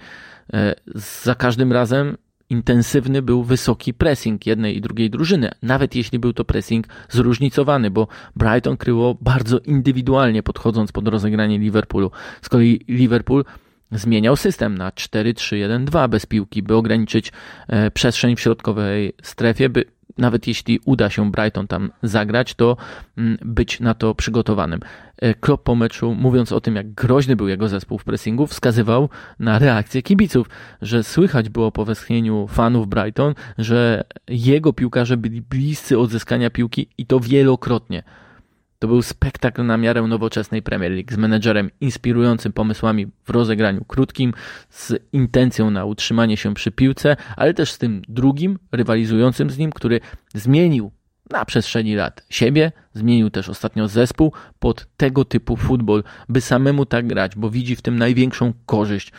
E, 0.53 0.75
za 0.95 1.35
każdym 1.35 1.71
razem 1.71 2.17
intensywny 2.49 3.21
był 3.21 3.43
wysoki 3.43 3.93
pressing 3.93 4.45
jednej 4.45 4.77
i 4.77 4.81
drugiej 4.81 5.09
drużyny, 5.09 5.51
nawet 5.61 5.95
jeśli 5.95 6.19
był 6.19 6.33
to 6.33 6.45
pressing 6.45 6.87
zróżnicowany, 7.09 7.91
bo 7.91 8.07
Brighton 8.35 8.77
kryło 8.77 9.17
bardzo 9.21 9.59
indywidualnie 9.59 10.43
podchodząc 10.43 10.91
pod 10.91 11.07
rozegranie 11.07 11.59
Liverpoolu. 11.59 12.11
Z 12.41 12.49
kolei 12.49 12.79
Liverpool 12.87 13.45
zmieniał 13.91 14.35
system 14.35 14.77
na 14.77 14.89
4-3-1-2 14.89 16.09
bez 16.09 16.25
piłki, 16.25 16.63
by 16.63 16.75
ograniczyć 16.75 17.31
e, 17.67 17.91
przestrzeń 17.91 18.35
w 18.35 18.39
środkowej 18.39 19.13
strefie, 19.23 19.69
by 19.69 19.85
nawet 20.17 20.47
jeśli 20.47 20.79
uda 20.85 21.09
się 21.09 21.31
Brighton 21.31 21.67
tam 21.67 21.91
zagrać, 22.03 22.55
to 22.55 22.77
mm, 23.17 23.37
być 23.41 23.79
na 23.79 23.93
to 23.93 24.15
przygotowanym. 24.15 24.79
E, 25.17 25.33
Klopp 25.33 25.63
po 25.63 25.75
meczu, 25.75 26.15
mówiąc 26.15 26.51
o 26.51 26.61
tym, 26.61 26.75
jak 26.75 26.93
groźny 26.93 27.35
był 27.35 27.47
jego 27.47 27.69
zespół 27.69 27.97
w 27.97 28.03
pressingu, 28.03 28.47
wskazywał 28.47 29.09
na 29.39 29.59
reakcję 29.59 30.01
kibiców, 30.01 30.49
że 30.81 31.03
słychać 31.03 31.49
było 31.49 31.71
po 31.71 31.85
westchnieniu 31.85 32.47
fanów 32.47 32.87
Brighton, 32.87 33.33
że 33.57 34.03
jego 34.27 34.73
piłkarze 34.73 35.17
byli 35.17 35.41
bliscy 35.41 35.99
odzyskania 35.99 36.49
piłki 36.49 36.87
i 36.97 37.05
to 37.05 37.19
wielokrotnie. 37.19 38.03
To 38.83 38.87
był 38.87 39.01
spektakl 39.01 39.65
na 39.65 39.77
miarę 39.77 40.01
nowoczesnej 40.01 40.61
Premier 40.61 40.91
League 40.91 41.13
z 41.13 41.17
menedżerem 41.17 41.69
inspirującym 41.81 42.53
pomysłami 42.53 43.07
w 43.25 43.29
rozegraniu 43.29 43.85
krótkim, 43.85 44.33
z 44.69 44.93
intencją 45.13 45.71
na 45.71 45.85
utrzymanie 45.85 46.37
się 46.37 46.53
przy 46.53 46.71
piłce, 46.71 47.15
ale 47.37 47.53
też 47.53 47.71
z 47.71 47.77
tym 47.77 48.01
drugim, 48.09 48.59
rywalizującym 48.71 49.49
z 49.49 49.57
nim, 49.57 49.71
który 49.71 49.99
zmienił 50.33 50.91
na 51.29 51.45
przestrzeni 51.45 51.95
lat 51.95 52.25
siebie, 52.29 52.71
zmienił 52.93 53.29
też 53.29 53.49
ostatnio 53.49 53.87
zespół 53.87 54.33
pod 54.59 54.87
tego 54.97 55.25
typu 55.25 55.57
futbol, 55.57 56.03
by 56.29 56.41
samemu 56.41 56.85
tak 56.85 57.07
grać, 57.07 57.35
bo 57.35 57.49
widzi 57.49 57.75
w 57.75 57.81
tym 57.81 57.99
największą 57.99 58.53
korzyść. 58.65 59.11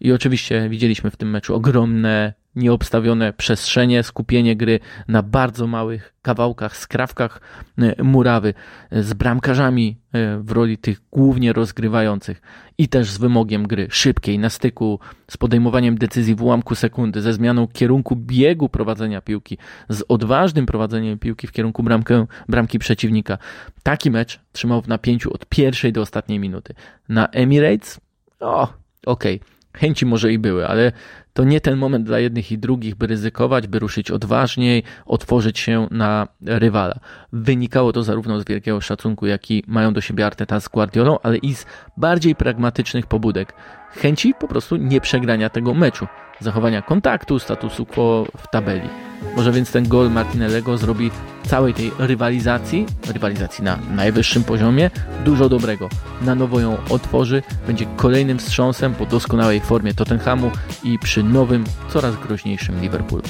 I 0.00 0.12
oczywiście 0.12 0.68
widzieliśmy 0.68 1.10
w 1.10 1.16
tym 1.16 1.30
meczu 1.30 1.54
ogromne 1.54 2.32
nieobstawione 2.56 3.32
przestrzenie, 3.32 4.02
skupienie 4.02 4.56
gry 4.56 4.80
na 5.08 5.22
bardzo 5.22 5.66
małych 5.66 6.14
kawałkach, 6.22 6.76
skrawkach 6.76 7.40
e, 7.78 8.02
murawy, 8.02 8.54
e, 8.90 9.02
z 9.02 9.12
bramkarzami 9.12 9.96
e, 10.12 10.38
w 10.38 10.50
roli 10.50 10.78
tych 10.78 11.00
głównie 11.10 11.52
rozgrywających 11.52 12.42
i 12.78 12.88
też 12.88 13.10
z 13.10 13.18
wymogiem 13.18 13.66
gry 13.66 13.86
szybkiej, 13.90 14.38
na 14.38 14.50
styku, 14.50 15.00
z 15.30 15.36
podejmowaniem 15.36 15.98
decyzji 15.98 16.34
w 16.34 16.42
ułamku 16.42 16.74
sekundy, 16.74 17.22
ze 17.22 17.32
zmianą 17.32 17.68
kierunku 17.68 18.16
biegu 18.16 18.68
prowadzenia 18.68 19.20
piłki, 19.20 19.58
z 19.88 20.04
odważnym 20.08 20.66
prowadzeniem 20.66 21.18
piłki 21.18 21.46
w 21.46 21.52
kierunku 21.52 21.82
bramkę, 21.82 22.26
bramki 22.48 22.78
przeciwnika. 22.78 23.38
Taki 23.82 24.10
mecz 24.10 24.40
trzymał 24.52 24.82
w 24.82 24.88
napięciu 24.88 25.34
od 25.34 25.46
pierwszej 25.46 25.92
do 25.92 26.00
ostatniej 26.00 26.38
minuty. 26.38 26.74
Na 27.08 27.26
Emirates? 27.28 28.00
O, 28.40 28.62
okej. 29.06 29.36
Okay 29.40 29.52
chęci 29.76 30.06
może 30.06 30.32
i 30.32 30.38
były, 30.38 30.66
ale 30.66 30.92
to 31.32 31.44
nie 31.44 31.60
ten 31.60 31.76
moment 31.76 32.06
dla 32.06 32.18
jednych 32.18 32.52
i 32.52 32.58
drugich, 32.58 32.94
by 32.94 33.06
ryzykować, 33.06 33.66
by 33.66 33.78
ruszyć 33.78 34.10
odważniej, 34.10 34.82
otworzyć 35.06 35.58
się 35.58 35.88
na 35.90 36.28
rywala. 36.46 36.94
Wynikało 37.32 37.92
to 37.92 38.02
zarówno 38.02 38.40
z 38.40 38.44
wielkiego 38.44 38.80
szacunku, 38.80 39.26
jaki 39.26 39.64
mają 39.66 39.92
do 39.92 40.00
siebie 40.00 40.26
Arteta 40.26 40.60
z 40.60 40.68
Guardiolą, 40.68 41.18
ale 41.22 41.36
i 41.36 41.54
z 41.54 41.66
bardziej 41.96 42.34
pragmatycznych 42.34 43.06
pobudek. 43.06 43.52
Chęci 43.90 44.34
po 44.34 44.48
prostu 44.48 44.76
nie 44.76 45.00
przegrania 45.00 45.50
tego 45.50 45.74
meczu, 45.74 46.06
zachowania 46.40 46.82
kontaktu, 46.82 47.38
statusu 47.38 47.86
quo 47.86 48.26
w 48.36 48.50
tabeli. 48.50 48.88
Może 49.36 49.52
więc 49.52 49.72
ten 49.72 49.88
gol 49.88 50.10
Martinellego 50.10 50.78
zrobi 50.78 51.10
całej 51.46 51.74
tej 51.74 51.92
rywalizacji, 51.98 52.86
rywalizacji 53.12 53.64
na 53.64 53.78
najwyższym 53.94 54.44
poziomie, 54.44 54.90
dużo 55.24 55.48
dobrego. 55.48 55.88
Na 56.22 56.34
nowo 56.34 56.60
ją 56.60 56.76
otworzy, 56.90 57.42
będzie 57.66 57.86
kolejnym 57.96 58.38
wstrząsem 58.38 58.94
po 58.94 59.06
doskonałej 59.06 59.60
formie 59.60 59.94
Tottenhamu 59.94 60.50
i 60.84 60.98
przy 60.98 61.22
nowym, 61.22 61.64
coraz 61.88 62.16
groźniejszym 62.16 62.80
Liverpoolu. 62.80 63.24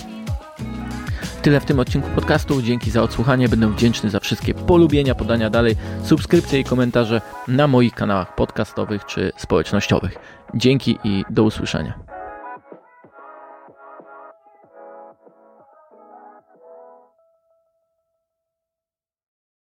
Tyle 1.42 1.60
w 1.60 1.64
tym 1.64 1.80
odcinku 1.80 2.08
podcastu. 2.14 2.62
Dzięki 2.62 2.90
za 2.90 3.02
odsłuchanie. 3.02 3.48
Będę 3.48 3.72
wdzięczny 3.72 4.10
za 4.10 4.20
wszystkie 4.20 4.54
polubienia, 4.54 5.14
podania 5.14 5.50
dalej, 5.50 5.76
subskrypcje 6.04 6.60
i 6.60 6.64
komentarze 6.64 7.20
na 7.48 7.66
moich 7.66 7.94
kanałach 7.94 8.34
podcastowych 8.34 9.04
czy 9.04 9.32
społecznościowych. 9.36 10.14
Dzięki 10.54 10.98
i 11.04 11.24
do 11.30 11.44
usłyszenia. 11.44 11.98